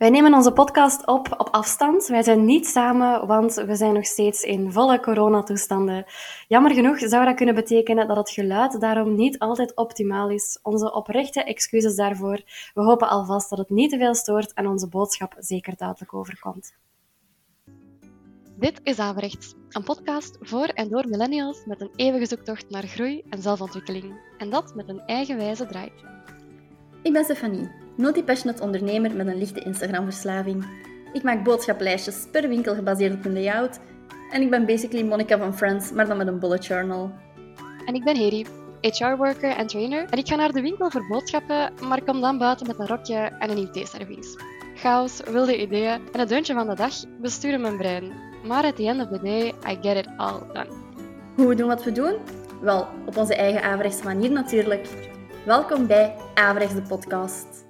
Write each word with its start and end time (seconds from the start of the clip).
Wij 0.00 0.10
nemen 0.10 0.34
onze 0.34 0.52
podcast 0.52 1.06
op 1.06 1.34
op 1.36 1.48
afstand. 1.50 2.06
Wij 2.06 2.22
zijn 2.22 2.44
niet 2.44 2.66
samen, 2.66 3.26
want 3.26 3.54
we 3.54 3.74
zijn 3.74 3.94
nog 3.94 4.06
steeds 4.06 4.42
in 4.42 4.72
volle 4.72 5.00
coronatoestanden. 5.00 6.04
Jammer 6.48 6.74
genoeg 6.74 6.98
zou 6.98 7.24
dat 7.24 7.34
kunnen 7.34 7.54
betekenen 7.54 8.08
dat 8.08 8.16
het 8.16 8.30
geluid 8.30 8.80
daarom 8.80 9.14
niet 9.14 9.38
altijd 9.38 9.76
optimaal 9.76 10.30
is. 10.30 10.58
Onze 10.62 10.92
oprechte 10.92 11.44
excuses 11.44 11.96
daarvoor. 11.96 12.42
We 12.74 12.82
hopen 12.82 13.08
alvast 13.08 13.50
dat 13.50 13.58
het 13.58 13.70
niet 13.70 13.90
te 13.90 13.98
veel 13.98 14.14
stoort 14.14 14.52
en 14.52 14.66
onze 14.66 14.88
boodschap 14.88 15.34
zeker 15.38 15.76
duidelijk 15.76 16.14
overkomt. 16.14 16.74
Dit 18.58 18.80
is 18.82 18.98
Averechts, 18.98 19.54
een 19.68 19.84
podcast 19.84 20.38
voor 20.40 20.66
en 20.66 20.88
door 20.88 21.08
millennials 21.08 21.64
met 21.66 21.80
een 21.80 21.92
eeuwige 21.96 22.26
zoektocht 22.26 22.70
naar 22.70 22.86
groei 22.86 23.22
en 23.28 23.42
zelfontwikkeling. 23.42 24.20
En 24.38 24.50
dat 24.50 24.74
met 24.74 24.88
een 24.88 25.00
eigenwijze 25.00 25.66
draai. 25.66 25.92
Ik 27.02 27.12
ben 27.12 27.24
Stefanie, 27.24 27.79
multi-passionate 27.96 28.62
ondernemer 28.62 29.16
met 29.16 29.26
een 29.26 29.38
lichte 29.38 29.60
Instagram-verslaving. 29.60 30.64
Ik 31.12 31.22
maak 31.22 31.44
boodschaplijstjes 31.44 32.26
per 32.32 32.48
winkel 32.48 32.74
gebaseerd 32.74 33.14
op 33.14 33.24
een 33.24 33.32
layout. 33.32 33.80
En 34.30 34.42
ik 34.42 34.50
ben 34.50 34.66
basically 34.66 35.06
Monica 35.06 35.38
van 35.38 35.56
Friends, 35.56 35.92
maar 35.92 36.06
dan 36.06 36.16
met 36.16 36.26
een 36.26 36.38
bullet 36.38 36.66
journal. 36.66 37.12
En 37.86 37.94
ik 37.94 38.04
ben 38.04 38.16
Heri, 38.16 38.46
HR-worker 38.80 39.50
en 39.50 39.66
trainer. 39.66 40.04
En 40.10 40.18
ik 40.18 40.28
ga 40.28 40.36
naar 40.36 40.52
de 40.52 40.60
winkel 40.60 40.90
voor 40.90 41.06
boodschappen, 41.06 41.72
maar 41.88 42.02
kom 42.02 42.20
dan 42.20 42.38
buiten 42.38 42.66
met 42.66 42.78
een 42.78 42.86
rokje 42.86 43.14
en 43.14 43.50
een 43.50 43.56
nieuw 43.56 43.70
theeservies. 43.70 44.36
Chaos, 44.74 45.20
wilde 45.30 45.60
ideeën 45.60 46.00
en 46.12 46.20
het 46.20 46.28
deuntje 46.28 46.54
van 46.54 46.68
de 46.68 46.74
dag 46.74 46.94
besturen 47.20 47.60
mijn 47.60 47.76
brein. 47.76 48.12
Maar 48.46 48.64
at 48.64 48.76
the 48.76 48.86
end 48.86 49.00
of 49.00 49.08
the 49.08 49.20
day, 49.22 49.54
I 49.72 49.78
get 49.80 49.96
it 49.96 50.08
all 50.16 50.40
done. 50.52 50.68
Hoe 51.36 51.48
we 51.48 51.54
doen 51.54 51.68
wat 51.68 51.84
we 51.84 51.92
doen? 51.92 52.14
Wel, 52.60 52.88
op 53.06 53.16
onze 53.16 53.34
eigen 53.34 53.62
averechtse 53.62 54.04
manier 54.04 54.30
natuurlijk. 54.30 54.88
Welkom 55.44 55.86
bij 55.86 56.14
Averechts 56.34 56.74
de 56.74 56.82
podcast. 56.82 57.69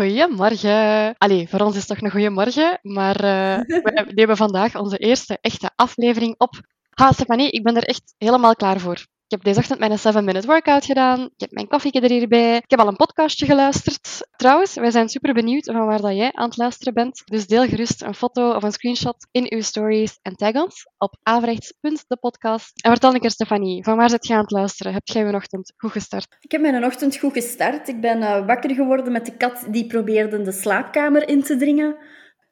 Goedemorgen. 0.00 1.14
Allee, 1.18 1.48
voor 1.48 1.60
ons 1.60 1.76
is 1.76 1.88
het 1.88 1.88
toch 1.88 2.00
een 2.00 2.10
goeiemorgen, 2.10 2.78
maar 2.82 3.24
uh, 3.24 3.56
we 3.84 4.12
nemen 4.14 4.36
vandaag 4.36 4.76
onze 4.76 4.96
eerste 4.96 5.38
echte 5.40 5.70
aflevering 5.76 6.34
op. 6.38 6.60
Ha, 6.90 7.12
Stefanie, 7.12 7.50
ik 7.50 7.62
ben 7.62 7.76
er 7.76 7.82
echt 7.82 8.14
helemaal 8.18 8.54
klaar 8.54 8.80
voor. 8.80 9.06
Ik 9.30 9.36
heb 9.36 9.44
deze 9.44 9.60
ochtend 9.60 9.78
mijn 9.78 9.98
7-minute 9.98 10.46
workout 10.46 10.84
gedaan. 10.84 11.20
Ik 11.20 11.40
heb 11.40 11.50
mijn 11.50 11.68
koffieke 11.68 12.00
er 12.00 12.10
hierbij. 12.10 12.56
Ik 12.56 12.70
heb 12.70 12.78
al 12.78 12.88
een 12.88 12.96
podcastje 12.96 13.46
geluisterd. 13.46 14.28
Trouwens, 14.36 14.74
wij 14.74 14.90
zijn 14.90 15.08
super 15.08 15.34
benieuwd 15.34 15.64
van 15.64 15.86
waar 15.86 16.00
dat 16.00 16.16
jij 16.16 16.32
aan 16.32 16.48
het 16.48 16.56
luisteren 16.56 16.94
bent. 16.94 17.22
Dus 17.24 17.46
deel 17.46 17.66
gerust 17.66 18.02
een 18.02 18.14
foto 18.14 18.52
of 18.52 18.62
een 18.62 18.72
screenshot 18.72 19.26
in 19.30 19.46
uw 19.48 19.60
stories 19.60 20.18
en 20.22 20.36
tag 20.36 20.54
ons 20.54 20.86
op 20.98 21.16
avrechts.depodcast. 21.22 22.82
En 22.82 22.90
vertel 22.90 23.14
een 23.14 23.20
keer, 23.20 23.30
Stefanie, 23.30 23.84
van 23.84 23.96
waar 23.96 24.10
zit 24.10 24.26
je 24.26 24.34
aan 24.34 24.40
het 24.40 24.50
luisteren? 24.50 24.92
Heb 24.92 25.06
jij 25.06 25.34
ochtend 25.34 25.72
goed 25.76 25.92
gestart? 25.92 26.36
Ik 26.40 26.50
heb 26.50 26.60
mijn 26.60 26.84
ochtend 26.84 27.16
goed 27.16 27.32
gestart. 27.32 27.88
Ik 27.88 28.00
ben 28.00 28.18
uh, 28.18 28.46
wakker 28.46 28.74
geworden 28.74 29.12
met 29.12 29.26
de 29.26 29.36
kat 29.36 29.66
die 29.70 29.86
probeerde 29.86 30.42
de 30.42 30.52
slaapkamer 30.52 31.28
in 31.28 31.42
te 31.42 31.56
dringen. 31.56 31.96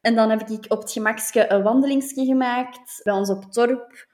En 0.01 0.15
dan 0.15 0.31
heb 0.31 0.49
ik 0.49 0.65
op 0.69 0.81
het 0.81 0.93
gemakske 0.93 1.53
een 1.53 1.63
wandelingsje 1.63 2.25
gemaakt 2.25 3.01
bij 3.03 3.15
ons 3.15 3.31
op 3.31 3.45
Torp 3.53 4.07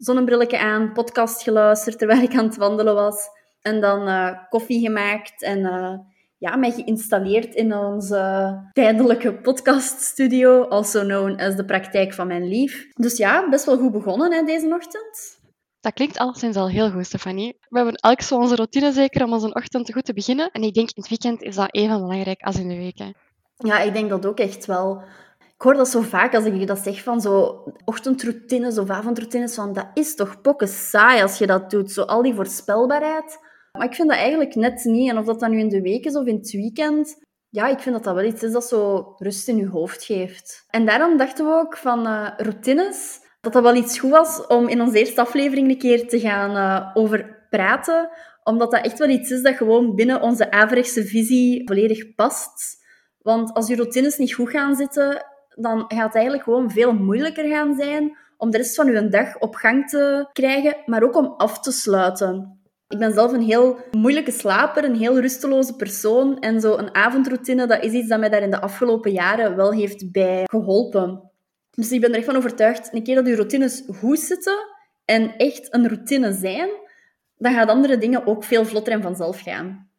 zonnebrilletje 0.00 0.58
aan, 0.58 0.92
podcast 0.92 1.42
geluisterd 1.42 1.98
terwijl 1.98 2.22
ik 2.22 2.34
aan 2.34 2.44
het 2.44 2.56
wandelen 2.56 2.94
was. 2.94 3.28
En 3.60 3.80
dan 3.80 4.08
uh, 4.08 4.38
koffie 4.48 4.80
gemaakt 4.80 5.42
en 5.42 5.58
uh, 5.58 5.98
ja, 6.38 6.56
mij 6.56 6.70
geïnstalleerd 6.70 7.54
in 7.54 7.74
onze 7.74 8.54
tijdelijke 8.72 9.34
podcaststudio, 9.34 10.62
also 10.62 11.00
known 11.00 11.40
as 11.40 11.56
de 11.56 11.64
praktijk 11.64 12.14
van 12.14 12.26
mijn 12.26 12.48
lief. 12.48 12.86
Dus 12.94 13.16
ja, 13.16 13.48
best 13.48 13.64
wel 13.64 13.78
goed 13.78 13.92
begonnen 13.92 14.32
hè, 14.32 14.42
deze 14.42 14.66
ochtend. 14.66 15.38
Dat 15.80 15.92
klinkt 15.92 16.18
alleszins 16.18 16.56
al 16.56 16.68
heel 16.68 16.90
goed, 16.90 17.06
Stefanie. 17.06 17.56
We 17.68 17.76
hebben 17.76 17.94
elk 17.94 18.20
zo 18.20 18.36
onze 18.36 18.54
routine 18.54 18.92
zeker 18.92 19.24
om 19.24 19.32
onze 19.32 19.54
ochtend 19.54 19.92
goed 19.92 20.04
te 20.04 20.12
beginnen. 20.12 20.50
En 20.50 20.62
ik 20.62 20.74
denk 20.74 20.88
in 20.88 21.02
het 21.02 21.08
weekend 21.08 21.42
is 21.42 21.54
dat 21.54 21.74
even 21.74 22.00
belangrijk 22.00 22.40
als 22.40 22.58
in 22.58 22.68
de 22.68 22.76
week. 22.76 23.12
Ja, 23.56 23.80
ik 23.80 23.92
denk 23.92 24.10
dat 24.10 24.26
ook 24.26 24.38
echt 24.38 24.66
wel. 24.66 25.02
Ik 25.60 25.66
hoor 25.66 25.74
dat 25.74 25.88
zo 25.88 26.00
vaak 26.00 26.34
als 26.34 26.44
ik 26.44 26.66
dat 26.66 26.78
zeg, 26.78 27.02
van 27.02 27.20
zo 27.20 27.64
ochtendroutines 27.84 28.78
of 28.78 28.90
avondroutines, 28.90 29.54
van 29.54 29.72
dat 29.72 29.86
is 29.94 30.14
toch 30.14 30.40
pokken 30.40 30.68
saai 30.68 31.22
als 31.22 31.38
je 31.38 31.46
dat 31.46 31.70
doet, 31.70 31.90
zo 31.90 32.02
al 32.02 32.22
die 32.22 32.34
voorspelbaarheid. 32.34 33.38
Maar 33.72 33.86
ik 33.86 33.94
vind 33.94 34.08
dat 34.08 34.16
eigenlijk 34.18 34.54
net 34.54 34.84
niet. 34.84 35.10
En 35.10 35.18
of 35.18 35.24
dat 35.24 35.40
dan 35.40 35.50
nu 35.50 35.58
in 35.58 35.68
de 35.68 35.80
week 35.80 36.04
is 36.04 36.16
of 36.16 36.26
in 36.26 36.36
het 36.36 36.50
weekend, 36.50 37.16
ja, 37.48 37.68
ik 37.68 37.80
vind 37.80 37.94
dat 37.94 38.04
dat 38.04 38.14
wel 38.14 38.24
iets 38.24 38.42
is 38.42 38.52
dat 38.52 38.64
zo 38.64 39.12
rust 39.16 39.48
in 39.48 39.56
je 39.56 39.68
hoofd 39.68 40.04
geeft. 40.04 40.64
En 40.68 40.86
daarom 40.86 41.16
dachten 41.16 41.44
we 41.44 41.52
ook 41.52 41.76
van 41.76 42.06
uh, 42.06 42.28
routines, 42.36 43.20
dat 43.40 43.52
dat 43.52 43.62
wel 43.62 43.74
iets 43.74 43.98
goed 43.98 44.10
was 44.10 44.46
om 44.46 44.68
in 44.68 44.80
onze 44.80 44.98
eerste 44.98 45.20
aflevering 45.20 45.68
een 45.68 45.78
keer 45.78 46.08
te 46.08 46.20
gaan 46.20 46.56
uh, 46.56 46.90
over 46.94 47.46
praten. 47.50 48.08
Omdat 48.42 48.70
dat 48.70 48.84
echt 48.84 48.98
wel 48.98 49.08
iets 49.08 49.30
is 49.30 49.42
dat 49.42 49.56
gewoon 49.56 49.94
binnen 49.94 50.20
onze 50.20 50.50
averechtse 50.50 51.04
visie 51.04 51.66
volledig 51.66 52.14
past. 52.14 52.78
Want 53.18 53.52
als 53.54 53.68
je 53.68 53.76
routines 53.76 54.16
niet 54.16 54.34
goed 54.34 54.50
gaan 54.50 54.74
zitten, 54.74 55.24
dan 55.62 55.84
gaat 55.88 56.06
het 56.06 56.14
eigenlijk 56.14 56.44
gewoon 56.44 56.70
veel 56.70 56.92
moeilijker 56.92 57.48
gaan 57.48 57.74
zijn 57.74 58.16
om 58.36 58.50
de 58.50 58.56
rest 58.56 58.74
van 58.74 58.92
je 58.92 59.08
dag 59.08 59.38
op 59.38 59.54
gang 59.54 59.88
te 59.88 60.28
krijgen, 60.32 60.76
maar 60.86 61.02
ook 61.02 61.16
om 61.16 61.34
af 61.36 61.60
te 61.60 61.72
sluiten. 61.72 62.60
Ik 62.88 62.98
ben 62.98 63.12
zelf 63.12 63.32
een 63.32 63.42
heel 63.42 63.78
moeilijke 63.90 64.30
slaper, 64.30 64.84
een 64.84 64.96
heel 64.96 65.20
rusteloze 65.20 65.76
persoon. 65.76 66.38
En 66.38 66.60
zo 66.60 66.76
een 66.76 66.94
avondroutine, 66.94 67.66
dat 67.66 67.84
is 67.84 67.92
iets 67.92 68.08
dat 68.08 68.20
mij 68.20 68.28
daar 68.28 68.42
in 68.42 68.50
de 68.50 68.60
afgelopen 68.60 69.12
jaren 69.12 69.56
wel 69.56 69.72
heeft 69.72 70.12
bij 70.12 70.44
geholpen. 70.44 71.30
Dus 71.70 71.92
ik 71.92 72.00
ben 72.00 72.10
er 72.10 72.16
echt 72.16 72.24
van 72.24 72.36
overtuigd, 72.36 72.94
een 72.94 73.02
keer 73.02 73.14
dat 73.14 73.26
je 73.26 73.34
routines 73.34 73.82
goed 73.98 74.18
zitten 74.18 74.58
en 75.04 75.36
echt 75.36 75.74
een 75.74 75.88
routine 75.88 76.32
zijn, 76.32 76.68
dan 77.36 77.52
gaan 77.52 77.68
andere 77.68 77.98
dingen 77.98 78.26
ook 78.26 78.44
veel 78.44 78.64
vlotter 78.64 78.92
en 78.92 79.02
vanzelf 79.02 79.40
gaan. 79.40 79.89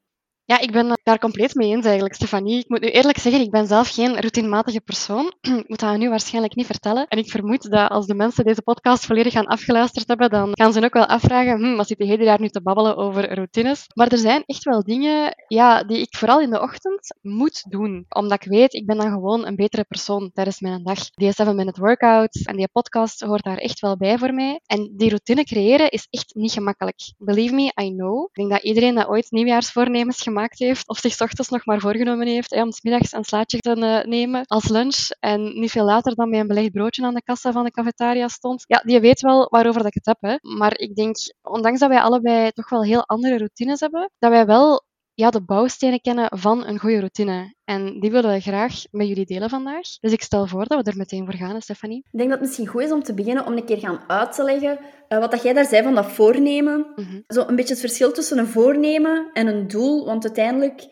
Ja, 0.51 0.59
ik 0.59 0.71
ben 0.71 0.99
daar 1.03 1.19
compleet 1.19 1.55
mee 1.55 1.69
eens 1.69 1.85
eigenlijk, 1.85 2.15
Stefanie. 2.15 2.59
Ik 2.59 2.69
moet 2.69 2.81
nu 2.81 2.87
eerlijk 2.87 3.17
zeggen, 3.17 3.41
ik 3.41 3.51
ben 3.51 3.67
zelf 3.67 3.89
geen 3.89 4.19
routinematige 4.19 4.81
persoon. 4.81 5.33
ik 5.61 5.67
moet 5.67 5.79
dat 5.79 5.97
nu 5.97 6.09
waarschijnlijk 6.09 6.55
niet 6.55 6.65
vertellen. 6.65 7.07
En 7.07 7.17
ik 7.17 7.29
vermoed 7.29 7.71
dat 7.71 7.89
als 7.89 8.05
de 8.05 8.15
mensen 8.15 8.43
deze 8.43 8.61
podcast 8.61 9.05
volledig 9.05 9.33
gaan 9.33 9.45
afgeluisterd 9.45 10.07
hebben, 10.07 10.29
dan 10.29 10.49
gaan 10.51 10.73
ze 10.73 10.83
ook 10.83 10.93
wel 10.93 11.05
afvragen, 11.05 11.59
hm, 11.59 11.75
wat 11.75 11.87
zit 11.87 11.97
die 11.97 12.07
hele 12.07 12.25
daar 12.25 12.39
nu 12.39 12.49
te 12.49 12.61
babbelen 12.61 12.97
over 12.97 13.33
routines? 13.33 13.85
Maar 13.93 14.07
er 14.07 14.17
zijn 14.17 14.43
echt 14.45 14.63
wel 14.63 14.83
dingen 14.83 15.35
ja, 15.47 15.83
die 15.83 15.97
ik 15.97 16.17
vooral 16.17 16.41
in 16.41 16.49
de 16.49 16.61
ochtend 16.61 17.15
moet 17.21 17.63
doen. 17.69 18.05
Omdat 18.09 18.43
ik 18.43 18.49
weet, 18.49 18.73
ik 18.73 18.85
ben 18.85 18.97
dan 18.97 19.11
gewoon 19.11 19.45
een 19.45 19.55
betere 19.55 19.83
persoon 19.83 20.31
tijdens 20.33 20.59
mijn 20.59 20.83
dag. 20.83 21.09
Die 21.09 21.33
7-minute 21.41 21.81
workouts 21.81 22.41
en 22.41 22.55
die 22.55 22.69
podcast 22.71 23.21
hoort 23.21 23.43
daar 23.43 23.57
echt 23.57 23.79
wel 23.79 23.97
bij 23.97 24.17
voor 24.17 24.33
mij. 24.33 24.59
En 24.65 24.93
die 24.97 25.09
routine 25.09 25.43
creëren 25.43 25.89
is 25.89 26.07
echt 26.09 26.35
niet 26.35 26.51
gemakkelijk. 26.51 27.13
Believe 27.17 27.53
me, 27.53 27.71
I 27.81 27.93
know. 27.95 28.23
Ik 28.23 28.33
denk 28.33 28.49
dat 28.49 28.63
iedereen 28.63 28.95
dat 28.95 29.07
ooit 29.07 29.31
nieuwjaarsvoornemens 29.31 30.21
gemaakt 30.21 30.39
heeft, 30.49 30.87
of 30.87 30.97
zich 30.97 31.21
ochtends 31.21 31.49
nog 31.49 31.65
maar 31.65 31.79
voorgenomen 31.79 32.27
heeft 32.27 32.51
om 32.51 32.71
s 32.71 32.81
middags 32.81 33.11
een 33.11 33.23
slaatje 33.23 33.57
te 33.57 33.71
eh, 33.71 34.05
nemen 34.09 34.45
als 34.45 34.69
lunch 34.69 35.09
en 35.19 35.59
niet 35.59 35.71
veel 35.71 35.85
later 35.85 36.15
dan 36.15 36.29
met 36.29 36.39
een 36.39 36.47
belegd 36.47 36.71
broodje 36.71 37.05
aan 37.05 37.13
de 37.13 37.23
kassa 37.23 37.51
van 37.51 37.63
de 37.63 37.71
cafetaria 37.71 38.27
stond. 38.27 38.63
Ja, 38.67 38.81
die 38.85 38.99
weet 38.99 39.21
wel 39.21 39.47
waarover 39.49 39.83
dat 39.83 39.95
ik 39.95 40.03
het 40.03 40.05
heb. 40.05 40.17
Hè. 40.21 40.57
Maar 40.57 40.77
ik 40.77 40.95
denk, 40.95 41.15
ondanks 41.41 41.79
dat 41.79 41.89
wij 41.89 42.01
allebei 42.01 42.51
toch 42.51 42.69
wel 42.69 42.83
heel 42.83 43.05
andere 43.05 43.37
routines 43.37 43.79
hebben, 43.79 44.11
dat 44.19 44.31
wij 44.31 44.45
wel 44.45 44.83
ja, 45.21 45.29
de 45.29 45.43
bouwstenen 45.43 46.01
kennen 46.01 46.27
van 46.37 46.65
een 46.65 46.79
goede 46.79 46.99
routine. 46.99 47.55
En 47.63 47.99
die 47.99 48.11
willen 48.11 48.31
we 48.31 48.39
graag 48.39 48.73
met 48.91 49.07
jullie 49.07 49.25
delen 49.25 49.49
vandaag. 49.49 49.87
Dus 49.99 50.11
ik 50.11 50.21
stel 50.21 50.47
voor 50.47 50.65
dat 50.67 50.83
we 50.83 50.91
er 50.91 50.97
meteen 50.97 51.25
voor 51.25 51.33
gaan, 51.33 51.61
Stefanie. 51.61 51.97
Ik 51.97 52.17
denk 52.17 52.29
dat 52.29 52.39
het 52.39 52.47
misschien 52.47 52.67
goed 52.67 52.81
is 52.81 52.91
om 52.91 53.03
te 53.03 53.13
beginnen 53.13 53.45
om 53.45 53.53
een 53.53 53.65
keer 53.65 53.77
gaan 53.77 54.03
uit 54.07 54.33
te 54.33 54.43
leggen 54.43 54.79
uh, 55.09 55.19
wat 55.19 55.31
dat 55.31 55.43
jij 55.43 55.53
daar 55.53 55.65
zei 55.65 55.83
van 55.83 55.95
dat 55.95 56.11
voornemen. 56.11 56.85
Mm 56.95 57.23
Zo 57.27 57.43
een 57.47 57.55
beetje 57.55 57.73
het 57.73 57.79
verschil 57.79 58.11
tussen 58.11 58.37
een 58.37 58.47
voornemen 58.47 59.29
en 59.33 59.47
een 59.47 59.67
doel. 59.67 60.05
Want 60.05 60.25
uiteindelijk, 60.25 60.87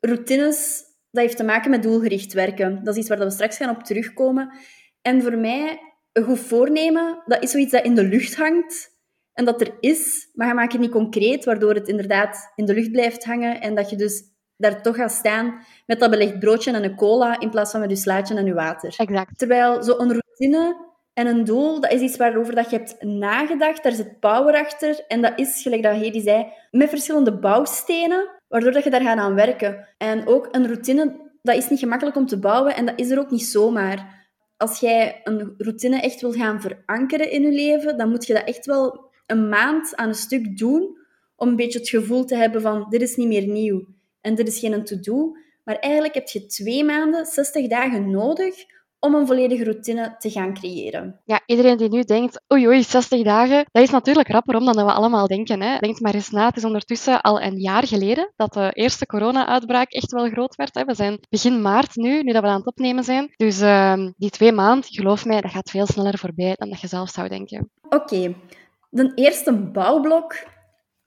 routines, 0.00 0.82
dat 1.10 1.22
heeft 1.22 1.36
te 1.36 1.44
maken 1.44 1.70
met 1.70 1.82
doelgericht 1.82 2.32
werken. 2.32 2.84
Dat 2.84 2.94
is 2.94 3.00
iets 3.00 3.08
waar 3.08 3.18
we 3.18 3.30
straks 3.30 3.56
gaan 3.56 3.76
op 3.76 3.82
terugkomen. 3.82 4.58
En 5.02 5.22
voor 5.22 5.38
mij, 5.38 5.78
een 6.12 6.24
goed 6.24 6.38
voornemen, 6.38 7.22
dat 7.26 7.42
is 7.42 7.50
zoiets 7.50 7.72
dat 7.72 7.84
in 7.84 7.94
de 7.94 8.04
lucht 8.04 8.36
hangt 8.36 8.93
en 9.34 9.44
dat 9.44 9.60
er 9.60 9.76
is, 9.80 10.28
maar 10.34 10.48
je 10.48 10.54
maakt 10.54 10.72
het 10.72 10.80
niet 10.80 10.90
concreet, 10.90 11.44
waardoor 11.44 11.74
het 11.74 11.88
inderdaad 11.88 12.52
in 12.54 12.64
de 12.64 12.74
lucht 12.74 12.90
blijft 12.92 13.24
hangen 13.24 13.60
en 13.60 13.74
dat 13.74 13.90
je 13.90 13.96
dus 13.96 14.22
daar 14.56 14.82
toch 14.82 14.96
gaat 14.96 15.12
staan 15.12 15.64
met 15.86 16.00
dat 16.00 16.10
belegd 16.10 16.38
broodje 16.38 16.72
en 16.72 16.84
een 16.84 16.96
cola 16.96 17.40
in 17.40 17.50
plaats 17.50 17.70
van 17.70 17.80
met 17.80 17.90
je 17.90 17.96
slaatje 17.96 18.34
en 18.34 18.46
je 18.46 18.54
water. 18.54 18.94
Exact. 18.96 19.38
Terwijl 19.38 19.82
zo'n 19.82 20.12
routine 20.12 20.92
en 21.14 21.26
een 21.26 21.44
doel, 21.44 21.80
dat 21.80 21.92
is 21.92 22.00
iets 22.00 22.16
waarover 22.16 22.54
dat 22.54 22.70
je 22.70 22.76
hebt 22.76 23.02
nagedacht, 23.02 23.82
daar 23.82 23.92
zit 23.92 24.20
power 24.20 24.54
achter 24.54 25.04
en 25.08 25.22
dat 25.22 25.32
is, 25.36 25.62
gelijk 25.62 25.82
dat 25.82 25.96
Hedy 25.96 26.20
zei, 26.20 26.52
met 26.70 26.88
verschillende 26.88 27.38
bouwstenen, 27.38 28.28
waardoor 28.48 28.72
dat 28.72 28.84
je 28.84 28.90
daar 28.90 29.02
gaat 29.02 29.18
aan 29.18 29.34
werken. 29.34 29.88
En 29.98 30.26
ook 30.26 30.48
een 30.50 30.66
routine, 30.66 31.30
dat 31.42 31.56
is 31.56 31.68
niet 31.68 31.78
gemakkelijk 31.78 32.16
om 32.16 32.26
te 32.26 32.38
bouwen 32.38 32.76
en 32.76 32.86
dat 32.86 32.98
is 32.98 33.10
er 33.10 33.18
ook 33.18 33.30
niet 33.30 33.44
zomaar. 33.44 34.22
Als 34.56 34.80
jij 34.80 35.20
een 35.24 35.54
routine 35.58 36.00
echt 36.00 36.20
wil 36.20 36.32
gaan 36.32 36.60
verankeren 36.60 37.30
in 37.30 37.42
je 37.42 37.52
leven, 37.52 37.98
dan 37.98 38.10
moet 38.10 38.26
je 38.26 38.34
dat 38.34 38.44
echt 38.44 38.66
wel 38.66 39.12
een 39.26 39.48
maand 39.48 39.96
aan 39.96 40.08
een 40.08 40.14
stuk 40.14 40.58
doen 40.58 40.98
om 41.36 41.48
een 41.48 41.56
beetje 41.56 41.78
het 41.78 41.88
gevoel 41.88 42.24
te 42.24 42.36
hebben 42.36 42.60
van 42.60 42.86
dit 42.88 43.02
is 43.02 43.16
niet 43.16 43.28
meer 43.28 43.46
nieuw 43.46 43.84
en 44.20 44.34
dit 44.34 44.48
is 44.48 44.58
geen 44.58 44.84
to-do. 44.84 45.36
Maar 45.64 45.76
eigenlijk 45.76 46.14
heb 46.14 46.28
je 46.28 46.46
twee 46.46 46.84
maanden, 46.84 47.26
60 47.26 47.68
dagen 47.68 48.10
nodig 48.10 48.54
om 49.04 49.14
een 49.14 49.26
volledige 49.26 49.64
routine 49.64 50.14
te 50.18 50.30
gaan 50.30 50.54
creëren. 50.54 51.20
Ja, 51.24 51.40
iedereen 51.46 51.76
die 51.76 51.88
nu 51.88 52.02
denkt, 52.02 52.42
oei 52.52 52.66
oei, 52.66 52.82
60 52.82 53.22
dagen, 53.22 53.64
dat 53.70 53.82
is 53.82 53.90
natuurlijk 53.90 54.28
rapper 54.28 54.56
om 54.56 54.64
dan 54.64 54.86
we 54.86 54.92
allemaal 54.92 55.26
denken. 55.26 55.62
Hè. 55.62 55.78
Denk 55.78 56.00
maar 56.00 56.14
eens 56.14 56.30
na, 56.30 56.46
het 56.46 56.56
is 56.56 56.64
ondertussen 56.64 57.20
al 57.20 57.40
een 57.40 57.60
jaar 57.60 57.86
geleden 57.86 58.32
dat 58.36 58.52
de 58.52 58.70
eerste 58.72 59.06
corona-uitbraak 59.06 59.90
echt 59.90 60.10
wel 60.12 60.28
groot 60.28 60.54
werd. 60.54 60.74
Hè. 60.74 60.84
We 60.84 60.94
zijn 60.94 61.18
begin 61.28 61.62
maart 61.62 61.96
nu, 61.96 62.22
nu 62.22 62.32
dat 62.32 62.42
we 62.42 62.48
aan 62.48 62.58
het 62.58 62.66
opnemen 62.66 63.04
zijn. 63.04 63.32
Dus 63.36 63.60
uh, 63.60 64.08
die 64.16 64.30
twee 64.30 64.52
maanden, 64.52 64.92
geloof 64.92 65.24
mij, 65.24 65.40
dat 65.40 65.50
gaat 65.50 65.70
veel 65.70 65.86
sneller 65.86 66.18
voorbij 66.18 66.54
dan 66.56 66.70
dat 66.70 66.80
je 66.80 66.86
zelf 66.86 67.10
zou 67.10 67.28
denken. 67.28 67.70
Oké, 67.88 68.34
de 68.94 69.12
eerste 69.14 69.52
bouwblok 69.52 70.34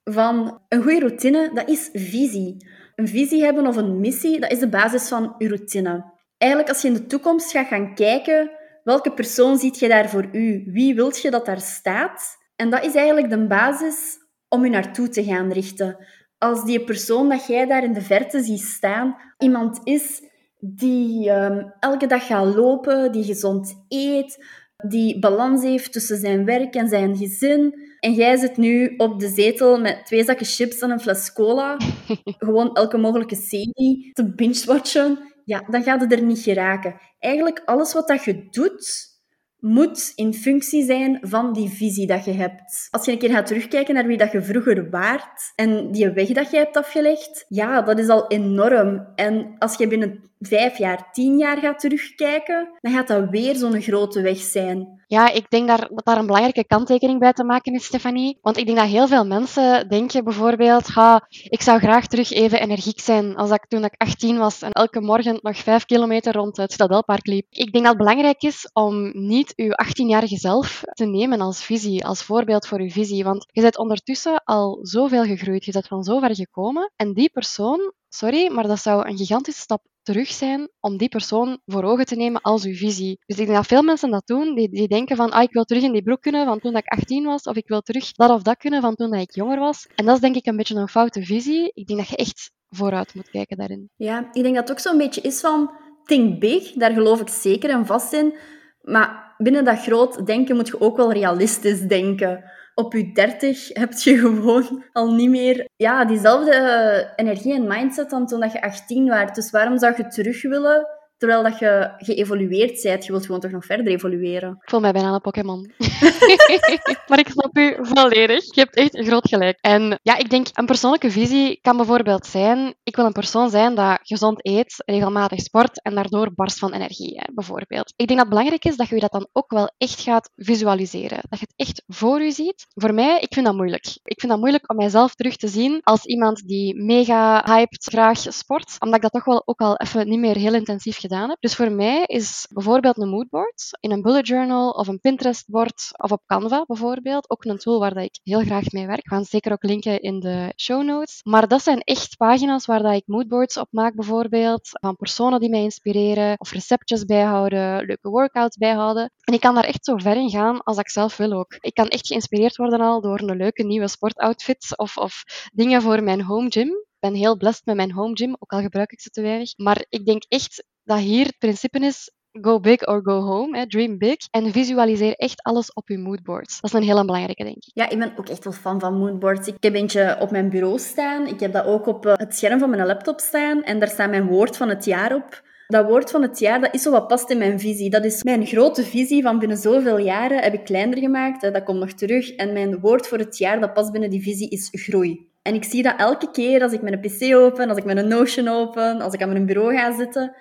van 0.03 0.61
een 0.69 0.81
goede 0.81 0.99
routine, 0.99 1.51
dat 1.53 1.69
is 1.69 1.89
visie. 1.93 2.67
Een 2.95 3.07
visie 3.07 3.43
hebben 3.43 3.67
of 3.67 3.75
een 3.75 3.99
missie, 3.99 4.39
dat 4.39 4.51
is 4.51 4.59
de 4.59 4.69
basis 4.69 5.07
van 5.07 5.35
je 5.37 5.47
routine. 5.47 6.13
Eigenlijk, 6.37 6.71
als 6.71 6.81
je 6.81 6.87
in 6.87 6.93
de 6.93 7.05
toekomst 7.05 7.51
gaat 7.51 7.67
gaan 7.67 7.95
kijken, 7.95 8.51
welke 8.83 9.13
persoon 9.13 9.57
ziet 9.57 9.79
je 9.79 9.87
daar 9.87 10.09
voor 10.09 10.29
u? 10.31 10.63
Wie 10.71 10.95
wilt 10.95 11.21
je 11.21 11.31
dat 11.31 11.45
daar 11.45 11.61
staat? 11.61 12.37
En 12.55 12.69
dat 12.69 12.85
is 12.85 12.95
eigenlijk 12.95 13.29
de 13.29 13.47
basis 13.47 14.17
om 14.49 14.63
je 14.63 14.69
naartoe 14.69 15.09
te 15.09 15.23
gaan 15.23 15.51
richten. 15.51 16.05
Als 16.37 16.65
die 16.65 16.83
persoon 16.83 17.29
dat 17.29 17.47
jij 17.47 17.65
daar 17.65 17.83
in 17.83 17.93
de 17.93 18.01
verte 18.01 18.43
ziet 18.43 18.61
staan, 18.61 19.15
iemand 19.37 19.79
is 19.83 20.21
die 20.59 21.29
um, 21.29 21.73
elke 21.79 22.07
dag 22.07 22.25
gaat 22.25 22.55
lopen, 22.55 23.11
die 23.11 23.23
gezond 23.23 23.85
eet, 23.87 24.45
die 24.85 25.19
balans 25.19 25.63
heeft 25.63 25.91
tussen 25.91 26.17
zijn 26.17 26.45
werk 26.45 26.75
en 26.75 26.87
zijn 26.87 27.17
gezin. 27.17 27.85
En 27.99 28.13
jij 28.13 28.37
zit 28.37 28.57
nu 28.57 28.93
op 28.97 29.19
de 29.19 29.27
zetel 29.27 29.79
met 29.79 30.05
twee 30.05 30.23
zakken 30.23 30.45
chips 30.45 30.79
en 30.79 30.91
een 30.91 30.99
fles 30.99 31.33
cola. 31.33 31.77
gewoon 32.23 32.75
elke 32.75 32.97
mogelijke 32.97 33.35
serie 33.35 34.09
te 34.13 34.33
binge-watchen. 34.33 35.33
Ja, 35.45 35.63
dan 35.69 35.83
gaat 35.83 36.01
het 36.01 36.11
er 36.11 36.23
niet 36.23 36.39
geraken. 36.39 36.95
Eigenlijk 37.19 37.61
alles 37.65 37.93
wat 37.93 38.07
dat 38.07 38.23
je 38.23 38.47
doet, 38.49 39.15
moet 39.59 40.11
in 40.15 40.33
functie 40.33 40.85
zijn 40.85 41.19
van 41.21 41.53
die 41.53 41.69
visie 41.69 42.07
dat 42.07 42.25
je 42.25 42.31
hebt. 42.31 42.87
Als 42.91 43.05
je 43.05 43.11
een 43.11 43.17
keer 43.17 43.29
gaat 43.29 43.45
terugkijken 43.45 43.93
naar 43.93 44.07
wie 44.07 44.17
dat 44.17 44.31
je 44.31 44.41
vroeger 44.41 44.89
waart 44.89 45.51
en 45.55 45.91
die 45.91 46.09
weg 46.09 46.27
dat 46.27 46.51
je 46.51 46.57
hebt 46.57 46.77
afgelegd, 46.77 47.45
ja, 47.47 47.81
dat 47.81 47.99
is 47.99 48.07
al 48.07 48.27
enorm. 48.27 49.07
En 49.15 49.55
als 49.57 49.77
je 49.77 49.87
binnen 49.87 50.29
vijf 50.39 50.77
jaar, 50.77 51.11
tien 51.11 51.37
jaar 51.37 51.57
gaat 51.57 51.79
terugkijken, 51.79 52.69
dan 52.79 52.93
gaat 52.93 53.07
dat 53.07 53.29
weer 53.29 53.55
zo'n 53.55 53.81
grote 53.81 54.21
weg 54.21 54.37
zijn. 54.37 54.97
Ja, 55.07 55.31
ik 55.31 55.49
denk 55.49 55.67
daar, 55.67 55.89
dat 55.93 56.05
daar 56.05 56.17
een 56.17 56.25
belangrijke 56.25 56.65
kanttekening 56.65 57.19
bij 57.19 57.33
te 57.33 57.43
maken 57.43 57.73
is, 57.73 57.85
Stefanie. 57.85 58.37
Want 58.41 58.57
ik 58.57 58.65
denk 58.65 58.77
dat 58.77 58.87
heel 58.87 59.07
veel 59.07 59.25
mensen 59.25 59.89
denken 59.89 60.23
bijvoorbeeld, 60.23 60.87
ha, 60.87 61.27
ik 61.29 61.61
zou 61.61 61.79
graag 61.79 62.07
terug 62.07 62.31
even 62.31 62.61
energiek 62.61 62.99
zijn 62.99 63.35
als 63.35 63.51
ik 63.51 63.65
toen 63.67 63.83
ik 63.83 63.93
18 63.97 64.37
was 64.37 64.61
en 64.61 64.71
elke 64.71 65.01
morgen 65.01 65.39
nog 65.41 65.57
vijf 65.57 65.85
kilometer 65.85 66.33
rond 66.33 66.57
het 66.57 66.71
Stadelpark 66.71 67.25
liep. 67.25 67.45
Ik 67.49 67.71
denk 67.71 67.85
dat 67.85 67.93
het 67.93 67.97
belangrijk 67.97 68.41
is 68.41 68.69
om 68.73 69.11
niet 69.27 69.53
uw 69.55 69.71
18-jarige 69.85 70.37
zelf 70.37 70.81
te 70.93 71.05
nemen 71.05 71.41
als 71.41 71.63
visie, 71.63 72.05
als 72.05 72.23
voorbeeld 72.23 72.67
voor 72.67 72.79
uw 72.79 72.89
visie. 72.89 73.23
Want 73.23 73.45
je 73.51 73.61
bent 73.61 73.77
ondertussen 73.77 74.43
al 74.43 74.79
zoveel 74.81 75.23
gegroeid, 75.23 75.65
je 75.65 75.71
bent 75.71 75.87
van 75.87 76.03
zo 76.03 76.19
ver 76.19 76.35
gekomen. 76.35 76.91
En 76.95 77.13
die 77.13 77.29
persoon, 77.29 77.93
sorry, 78.09 78.51
maar 78.51 78.67
dat 78.67 78.79
zou 78.79 79.07
een 79.07 79.17
gigantische 79.17 79.61
stap 79.61 79.81
terug 80.07 80.31
zijn 80.31 80.69
om 80.79 80.97
die 80.97 81.09
persoon 81.09 81.59
voor 81.65 81.83
ogen 81.83 82.05
te 82.05 82.15
nemen 82.15 82.41
als 82.41 82.65
uw 82.65 82.75
visie. 82.75 83.19
Dus 83.25 83.37
ik 83.37 83.45
denk 83.45 83.57
dat 83.57 83.67
veel 83.67 83.81
mensen 83.81 84.11
dat 84.11 84.27
doen, 84.27 84.55
die, 84.55 84.69
die 84.69 84.87
denken 84.87 85.15
van 85.15 85.31
ah, 85.31 85.43
ik 85.43 85.51
wil 85.51 85.63
terug 85.63 85.83
in 85.83 85.91
die 85.91 86.03
broek 86.03 86.21
kunnen 86.21 86.45
van 86.45 86.59
toen 86.59 86.75
ik 86.75 86.87
18 86.87 87.25
was, 87.25 87.43
of 87.43 87.55
ik 87.55 87.67
wil 87.67 87.81
terug 87.81 88.11
dat 88.11 88.29
of 88.29 88.41
dat 88.41 88.57
kunnen 88.57 88.81
van 88.81 88.95
toen 88.95 89.13
ik 89.13 89.35
jonger 89.35 89.59
was. 89.59 89.87
En 89.95 90.05
dat 90.05 90.15
is 90.15 90.21
denk 90.21 90.35
ik 90.35 90.45
een 90.45 90.57
beetje 90.57 90.75
een 90.75 90.87
foute 90.87 91.21
visie. 91.23 91.71
Ik 91.73 91.87
denk 91.87 91.99
dat 91.99 92.09
je 92.09 92.15
echt 92.15 92.51
vooruit 92.69 93.15
moet 93.15 93.29
kijken 93.29 93.57
daarin. 93.57 93.89
Ja, 93.95 94.29
ik 94.31 94.43
denk 94.43 94.55
dat 94.55 94.67
het 94.67 94.71
ook 94.71 94.83
zo'n 94.83 94.97
beetje 94.97 95.21
is 95.21 95.39
van 95.39 95.71
think 96.05 96.39
big, 96.39 96.71
daar 96.73 96.91
geloof 96.91 97.21
ik 97.21 97.29
zeker 97.29 97.69
en 97.69 97.85
vast 97.85 98.13
in. 98.13 98.33
Maar 98.81 99.35
binnen 99.37 99.65
dat 99.65 99.79
groot 99.79 100.25
denken 100.25 100.55
moet 100.55 100.67
je 100.67 100.81
ook 100.81 100.97
wel 100.97 101.11
realistisch 101.11 101.81
denken 101.81 102.43
op 102.77 102.93
je 102.93 103.11
dertig 103.11 103.67
heb 103.67 103.93
je 103.93 104.17
gewoon 104.25 104.83
al 104.93 105.13
niet 105.13 105.29
meer 105.29 105.67
ja, 105.75 106.05
diezelfde 106.05 107.13
energie 107.15 107.53
en 107.53 107.67
mindset 107.67 108.09
dan 108.09 108.27
toen 108.27 108.39
dat 108.39 108.51
je 108.51 108.61
18 108.61 109.07
was. 109.07 109.33
Dus 109.33 109.51
waarom 109.51 109.77
zou 109.77 109.93
je 109.97 110.07
terug 110.07 110.41
willen 110.41 110.95
Terwijl 111.17 111.43
dat 111.43 111.59
je 111.59 111.91
geëvolueerd 111.97 112.81
bent, 112.83 113.05
je 113.05 113.11
wilt 113.11 113.25
gewoon 113.25 113.41
toch 113.41 113.51
nog 113.51 113.65
verder 113.65 113.87
evolueren. 113.87 114.51
Ik 114.61 114.69
voel 114.69 114.79
mij 114.79 114.91
bijna 114.91 115.13
een 115.13 115.21
Pokémon. 115.21 115.71
maar 117.07 117.19
ik 117.19 117.29
snap 117.29 117.57
u 117.57 117.75
volledig. 117.81 118.55
Je 118.55 118.61
hebt 118.61 118.75
echt 118.75 119.05
groot 119.07 119.27
gelijk. 119.27 119.57
En 119.61 119.99
ja, 120.03 120.17
ik 120.17 120.29
denk, 120.29 120.47
een 120.53 120.65
persoonlijke 120.65 121.11
visie 121.11 121.59
kan 121.61 121.77
bijvoorbeeld 121.77 122.25
zijn, 122.25 122.75
ik 122.83 122.95
wil 122.95 123.05
een 123.05 123.11
persoon 123.11 123.49
zijn 123.49 123.75
dat 123.75 123.99
gezond 124.01 124.45
eet, 124.45 124.83
regelmatig 124.85 125.39
sport 125.39 125.81
en 125.81 125.95
daardoor 125.95 126.33
barst 126.33 126.59
van 126.59 126.73
energie, 126.73 127.19
hè, 127.19 127.33
bijvoorbeeld. 127.33 127.93
Ik 127.95 128.07
denk 128.07 128.09
dat 128.09 128.19
het 128.19 128.29
belangrijk 128.29 128.65
is 128.65 128.75
dat 128.75 128.87
je 128.87 128.99
dat 128.99 129.11
dan 129.11 129.27
ook 129.31 129.51
wel 129.51 129.71
echt 129.77 130.01
gaat 130.01 130.29
visualiseren. 130.35 131.19
Dat 131.29 131.39
je 131.39 131.45
het 131.49 131.67
echt 131.67 131.83
voor 131.87 132.21
je 132.21 132.31
ziet. 132.31 132.65
Voor 132.73 132.93
mij, 132.93 133.19
ik 133.19 133.33
vind 133.33 133.45
dat 133.45 133.55
moeilijk. 133.55 133.85
Ik 134.03 134.19
vind 134.19 134.31
dat 134.31 134.41
moeilijk 134.41 134.69
om 134.71 134.75
mijzelf 134.75 135.15
terug 135.15 135.35
te 135.35 135.47
zien 135.47 135.79
als 135.83 136.05
iemand 136.05 136.47
die 136.47 136.83
mega 136.83 137.43
hyped 137.45 137.83
graag 137.91 138.17
sport, 138.17 138.75
omdat 138.79 138.95
ik 138.95 139.01
dat 139.01 139.11
toch 139.11 139.25
wel 139.25 139.41
ook 139.45 139.59
al 139.59 139.75
even 139.75 140.09
niet 140.09 140.19
meer 140.19 140.35
heel 140.35 140.53
intensief 140.53 140.97
gedaan 140.99 141.29
heb. 141.29 141.37
Dus 141.39 141.55
voor 141.55 141.71
mij 141.71 142.03
is 142.05 142.47
bijvoorbeeld 142.49 142.97
een 142.97 143.09
moodboard 143.09 143.77
in 143.79 143.91
een 143.91 144.01
bullet 144.01 144.27
journal 144.27 144.69
of 144.69 144.87
een 144.87 144.99
Pinterest-bord 144.99 145.86
of 145.97 146.11
op 146.11 146.21
Canva 146.25 146.63
bijvoorbeeld 146.67 147.29
ook 147.29 147.45
een 147.45 147.57
tool 147.57 147.79
waar 147.79 147.93
dat 147.93 148.03
ik 148.03 148.19
heel 148.23 148.39
graag 148.41 148.71
mee 148.71 148.87
werk. 148.87 149.03
We 149.03 149.15
gaan 149.15 149.25
zeker 149.25 149.51
ook 149.51 149.63
linken 149.63 150.01
in 150.01 150.19
de 150.19 150.53
show 150.55 150.83
notes. 150.83 151.19
Maar 151.23 151.47
dat 151.47 151.63
zijn 151.63 151.79
echt 151.79 152.17
pagina's 152.17 152.65
waar 152.65 152.81
dat 152.81 152.93
ik 152.93 153.03
moodboards 153.05 153.57
op 153.57 153.67
maak 153.71 153.95
bijvoorbeeld, 153.95 154.69
van 154.71 154.95
personen 154.95 155.39
die 155.39 155.49
mij 155.49 155.61
inspireren 155.61 156.39
of 156.39 156.51
receptjes 156.51 157.05
bijhouden, 157.05 157.85
leuke 157.85 158.09
workouts 158.09 158.57
bijhouden. 158.57 159.11
En 159.23 159.33
ik 159.33 159.39
kan 159.39 159.55
daar 159.55 159.63
echt 159.63 159.85
zo 159.85 159.97
ver 159.97 160.15
in 160.15 160.29
gaan 160.29 160.63
als 160.63 160.77
ik 160.77 160.89
zelf 160.89 161.17
wil 161.17 161.31
ook. 161.31 161.57
Ik 161.59 161.73
kan 161.73 161.87
echt 161.87 162.07
geïnspireerd 162.07 162.55
worden 162.55 162.81
al 162.81 163.01
door 163.01 163.19
een 163.19 163.37
leuke 163.37 163.63
nieuwe 163.63 163.87
sportoutfit 163.87 164.77
of, 164.77 164.97
of 164.97 165.23
dingen 165.53 165.81
voor 165.81 166.03
mijn 166.03 166.21
home 166.21 166.49
gym. 166.49 166.67
Ik 166.67 167.03
ben 167.09 167.13
heel 167.13 167.37
blessed 167.37 167.65
met 167.65 167.75
mijn 167.75 167.91
home 167.91 168.15
gym, 168.15 168.35
ook 168.39 168.51
al 168.51 168.61
gebruik 168.61 168.91
ik 168.91 169.01
ze 169.01 169.09
te 169.09 169.21
weinig. 169.21 169.57
Maar 169.57 169.85
ik 169.89 170.05
denk 170.05 170.23
echt 170.27 170.63
dat 170.83 170.99
hier 170.99 171.25
het 171.25 171.37
principe 171.37 171.79
is 171.79 172.11
go 172.41 172.59
big 172.59 172.87
or 172.87 173.01
go 173.03 173.21
home, 173.21 173.67
dream 173.67 173.97
big. 173.97 174.17
En 174.31 174.51
visualiseer 174.51 175.15
echt 175.15 175.43
alles 175.43 175.73
op 175.73 175.89
je 175.89 175.97
moodboards. 175.97 176.61
Dat 176.61 176.73
is 176.73 176.79
een 176.79 176.87
hele 176.87 177.05
belangrijke, 177.05 177.43
denk 177.43 177.55
ik. 177.55 177.71
Ja, 177.73 177.89
ik 177.89 177.99
ben 177.99 178.13
ook 178.17 178.29
echt 178.29 178.43
wel 178.43 178.53
fan 178.53 178.79
van 178.79 178.97
moodboards. 178.97 179.47
Ik 179.47 179.55
heb 179.59 179.73
eentje 179.73 180.17
op 180.19 180.31
mijn 180.31 180.49
bureau 180.49 180.79
staan. 180.79 181.27
Ik 181.27 181.39
heb 181.39 181.53
dat 181.53 181.65
ook 181.65 181.85
op 181.85 182.05
eh, 182.05 182.13
het 182.15 182.35
scherm 182.35 182.59
van 182.59 182.69
mijn 182.69 182.85
laptop 182.85 183.19
staan. 183.19 183.63
En 183.63 183.79
daar 183.79 183.89
staat 183.89 184.09
mijn 184.09 184.27
woord 184.27 184.57
van 184.57 184.69
het 184.69 184.85
jaar 184.85 185.15
op. 185.15 185.45
Dat 185.67 185.85
woord 185.85 186.11
van 186.11 186.21
het 186.21 186.39
jaar, 186.39 186.61
dat 186.61 186.73
is 186.73 186.81
zo 186.81 186.91
wat 186.91 187.07
past 187.07 187.29
in 187.29 187.37
mijn 187.37 187.59
visie. 187.59 187.89
Dat 187.89 188.05
is 188.05 188.23
mijn 188.23 188.45
grote 188.45 188.83
visie 188.83 189.23
van 189.23 189.39
binnen 189.39 189.57
zoveel 189.57 189.97
jaren 189.97 190.43
heb 190.43 190.53
ik 190.53 190.63
kleiner 190.63 190.97
gemaakt. 190.97 191.41
Dat 191.41 191.63
komt 191.63 191.79
nog 191.79 191.91
terug. 191.91 192.35
En 192.35 192.53
mijn 192.53 192.79
woord 192.79 193.07
voor 193.07 193.17
het 193.17 193.37
jaar, 193.37 193.59
dat 193.59 193.73
past 193.73 193.91
binnen 193.91 194.09
die 194.09 194.21
visie, 194.21 194.49
is 194.49 194.69
groei. 194.71 195.27
En 195.41 195.53
ik 195.53 195.63
zie 195.63 195.83
dat 195.83 195.93
elke 195.97 196.31
keer 196.31 196.61
als 196.61 196.71
ik 196.71 196.81
mijn 196.81 196.99
PC 196.99 197.35
open, 197.35 197.69
als 197.69 197.77
ik 197.77 197.85
mijn 197.85 198.07
Notion 198.07 198.47
open, 198.47 199.01
als 199.01 199.13
ik 199.13 199.21
aan 199.21 199.31
mijn 199.31 199.45
bureau 199.45 199.75
ga 199.75 199.97
zitten 199.97 200.35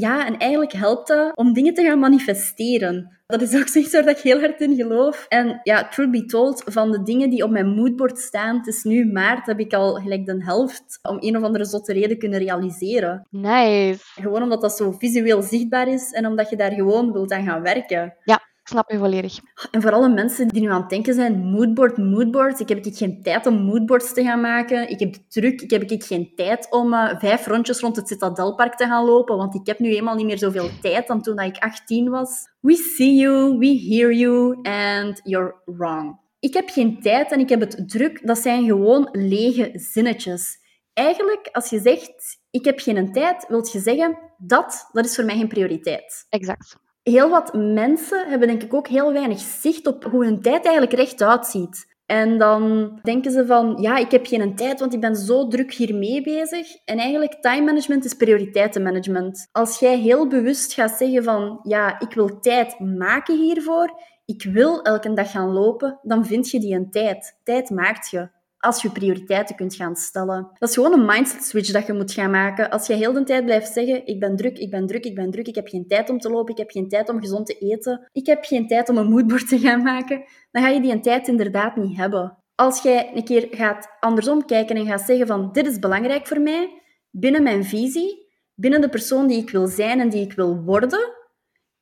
ja, 0.00 0.26
en 0.26 0.36
eigenlijk 0.36 0.72
helpt 0.72 1.08
dat 1.08 1.36
om 1.36 1.52
dingen 1.52 1.74
te 1.74 1.82
gaan 1.82 1.98
manifesteren. 1.98 3.18
Dat 3.26 3.42
is 3.42 3.56
ook 3.56 3.68
zoiets 3.68 3.92
waar 3.92 4.08
ik 4.08 4.18
heel 4.18 4.40
hard 4.40 4.60
in 4.60 4.74
geloof. 4.74 5.26
En 5.28 5.60
ja, 5.62 5.88
truth 5.88 6.10
be 6.10 6.24
told, 6.24 6.62
van 6.66 6.90
de 6.90 7.02
dingen 7.02 7.30
die 7.30 7.44
op 7.44 7.50
mijn 7.50 7.68
moodboard 7.68 8.18
staan, 8.18 8.56
het 8.56 8.66
is 8.66 8.82
nu 8.82 9.12
maart, 9.12 9.46
heb 9.46 9.58
ik 9.60 9.72
al 9.72 9.94
gelijk 9.94 10.26
de 10.26 10.44
helft 10.44 10.98
om 11.02 11.16
een 11.20 11.36
of 11.36 11.42
andere 11.42 11.64
zotte 11.64 11.92
reden 11.92 12.18
kunnen 12.18 12.38
realiseren. 12.38 13.26
Nice. 13.30 13.98
Gewoon 14.14 14.42
omdat 14.42 14.60
dat 14.60 14.76
zo 14.76 14.90
visueel 14.90 15.42
zichtbaar 15.42 15.88
is 15.88 16.12
en 16.12 16.26
omdat 16.26 16.50
je 16.50 16.56
daar 16.56 16.72
gewoon 16.72 17.12
wilt 17.12 17.32
aan 17.32 17.44
gaan 17.44 17.62
werken. 17.62 18.14
Ja, 18.24 18.39
snap 18.70 18.90
je 18.90 18.98
volledig. 18.98 19.38
En 19.70 19.82
voor 19.82 19.92
alle 19.92 20.08
mensen 20.08 20.48
die 20.48 20.60
nu 20.60 20.70
aan 20.70 20.80
het 20.80 20.90
denken 20.90 21.14
zijn, 21.14 21.38
moodboard, 21.38 21.96
moodboards. 21.96 22.60
Ik 22.60 22.68
heb 22.68 22.84
ik 22.84 22.96
geen 22.96 23.22
tijd 23.22 23.46
om 23.46 23.62
moodboards 23.62 24.12
te 24.12 24.22
gaan 24.22 24.40
maken. 24.40 24.88
Ik 24.90 25.00
heb 25.00 25.14
druk. 25.28 25.60
Ik 25.60 25.70
heb 25.70 25.82
ik 25.82 26.04
geen 26.04 26.32
tijd 26.34 26.70
om 26.70 26.92
uh, 26.92 27.18
vijf 27.18 27.46
rondjes 27.46 27.80
rond 27.80 27.96
het 27.96 28.08
Citadelpark 28.08 28.74
te 28.74 28.84
gaan 28.84 29.04
lopen. 29.04 29.36
Want 29.36 29.54
ik 29.54 29.66
heb 29.66 29.78
nu 29.78 29.94
eenmaal 29.94 30.14
niet 30.14 30.26
meer 30.26 30.38
zoveel 30.38 30.68
tijd 30.80 31.06
dan 31.06 31.22
toen 31.22 31.38
ik 31.38 31.58
18 31.58 32.10
was. 32.10 32.48
We 32.60 32.74
see 32.74 33.14
you, 33.14 33.58
we 33.58 33.66
hear 33.66 34.12
you, 34.12 34.58
and 34.62 35.20
you're 35.24 35.54
wrong. 35.64 36.18
Ik 36.38 36.54
heb 36.54 36.68
geen 36.68 37.00
tijd 37.00 37.32
en 37.32 37.40
ik 37.40 37.48
heb 37.48 37.60
het 37.60 37.88
druk. 37.88 38.26
Dat 38.26 38.38
zijn 38.38 38.64
gewoon 38.64 39.08
lege 39.12 39.70
zinnetjes. 39.74 40.58
Eigenlijk, 40.92 41.48
als 41.52 41.70
je 41.70 41.80
zegt, 41.80 42.38
ik 42.50 42.64
heb 42.64 42.78
geen 42.78 43.12
tijd, 43.12 43.46
wil 43.48 43.68
je 43.72 43.80
zeggen, 43.80 44.18
dat, 44.38 44.88
dat 44.92 45.04
is 45.04 45.14
voor 45.14 45.24
mij 45.24 45.36
geen 45.36 45.48
prioriteit. 45.48 46.26
Exact 46.28 46.88
heel 47.10 47.28
wat 47.28 47.54
mensen 47.54 48.28
hebben 48.28 48.48
denk 48.48 48.62
ik 48.62 48.74
ook 48.74 48.88
heel 48.88 49.12
weinig 49.12 49.38
zicht 49.38 49.86
op 49.86 50.04
hoe 50.04 50.24
hun 50.24 50.42
tijd 50.42 50.64
eigenlijk 50.64 50.94
rechtuit 50.96 51.46
ziet. 51.46 51.88
En 52.06 52.38
dan 52.38 52.92
denken 53.02 53.32
ze 53.32 53.46
van, 53.46 53.76
ja, 53.80 53.96
ik 53.96 54.10
heb 54.10 54.26
geen 54.26 54.54
tijd, 54.54 54.80
want 54.80 54.94
ik 54.94 55.00
ben 55.00 55.16
zo 55.16 55.46
druk 55.48 55.72
hiermee 55.72 56.22
bezig. 56.22 56.76
En 56.84 56.98
eigenlijk, 56.98 57.32
time 57.40 57.64
management 57.64 58.04
is 58.04 58.14
prioriteitenmanagement. 58.14 59.48
Als 59.52 59.78
jij 59.78 59.98
heel 59.98 60.26
bewust 60.26 60.72
gaat 60.72 60.90
zeggen 60.90 61.24
van, 61.24 61.60
ja, 61.62 62.00
ik 62.00 62.14
wil 62.14 62.40
tijd 62.40 62.78
maken 62.78 63.36
hiervoor, 63.36 64.02
ik 64.24 64.42
wil 64.42 64.82
elke 64.82 65.12
dag 65.12 65.30
gaan 65.30 65.52
lopen, 65.52 65.98
dan 66.02 66.26
vind 66.26 66.50
je 66.50 66.60
die 66.60 66.74
een 66.74 66.90
tijd. 66.90 67.38
Tijd 67.44 67.70
maakt 67.70 68.10
je. 68.10 68.28
Als 68.60 68.82
je 68.82 68.90
prioriteiten 68.90 69.56
kunt 69.56 69.74
gaan 69.74 69.96
stellen. 69.96 70.48
Dat 70.58 70.68
is 70.68 70.74
gewoon 70.74 70.92
een 70.92 71.04
mindset 71.04 71.44
switch 71.44 71.70
dat 71.70 71.86
je 71.86 71.92
moet 71.92 72.12
gaan 72.12 72.30
maken. 72.30 72.70
Als 72.70 72.86
je 72.86 72.94
heel 72.94 73.12
de 73.12 73.22
tijd 73.22 73.44
blijft 73.44 73.72
zeggen, 73.72 74.06
ik 74.06 74.20
ben 74.20 74.36
druk, 74.36 74.58
ik 74.58 74.70
ben 74.70 74.86
druk, 74.86 75.04
ik 75.04 75.14
ben 75.14 75.30
druk, 75.30 75.46
ik 75.46 75.54
heb 75.54 75.68
geen 75.68 75.86
tijd 75.86 76.10
om 76.10 76.18
te 76.18 76.30
lopen, 76.30 76.52
ik 76.52 76.58
heb 76.58 76.70
geen 76.70 76.88
tijd 76.88 77.08
om 77.08 77.20
gezond 77.20 77.46
te 77.46 77.58
eten, 77.58 78.08
ik 78.12 78.26
heb 78.26 78.44
geen 78.44 78.66
tijd 78.66 78.88
om 78.88 78.96
een 78.96 79.10
moodboard 79.10 79.48
te 79.48 79.58
gaan 79.58 79.82
maken, 79.82 80.24
dan 80.50 80.62
ga 80.62 80.68
je 80.68 80.80
die 80.80 81.00
tijd 81.00 81.28
inderdaad 81.28 81.76
niet 81.76 81.96
hebben. 81.96 82.38
Als 82.54 82.82
jij 82.82 83.10
een 83.14 83.24
keer 83.24 83.48
gaat 83.50 83.88
andersom 84.00 84.44
kijken 84.44 84.76
en 84.76 84.86
gaat 84.86 85.00
zeggen 85.00 85.26
van, 85.26 85.52
dit 85.52 85.66
is 85.66 85.78
belangrijk 85.78 86.26
voor 86.26 86.40
mij, 86.40 86.82
binnen 87.10 87.42
mijn 87.42 87.64
visie, 87.64 88.28
binnen 88.54 88.80
de 88.80 88.88
persoon 88.88 89.26
die 89.26 89.42
ik 89.42 89.50
wil 89.50 89.66
zijn 89.66 90.00
en 90.00 90.08
die 90.08 90.24
ik 90.24 90.32
wil 90.32 90.62
worden, 90.62 91.18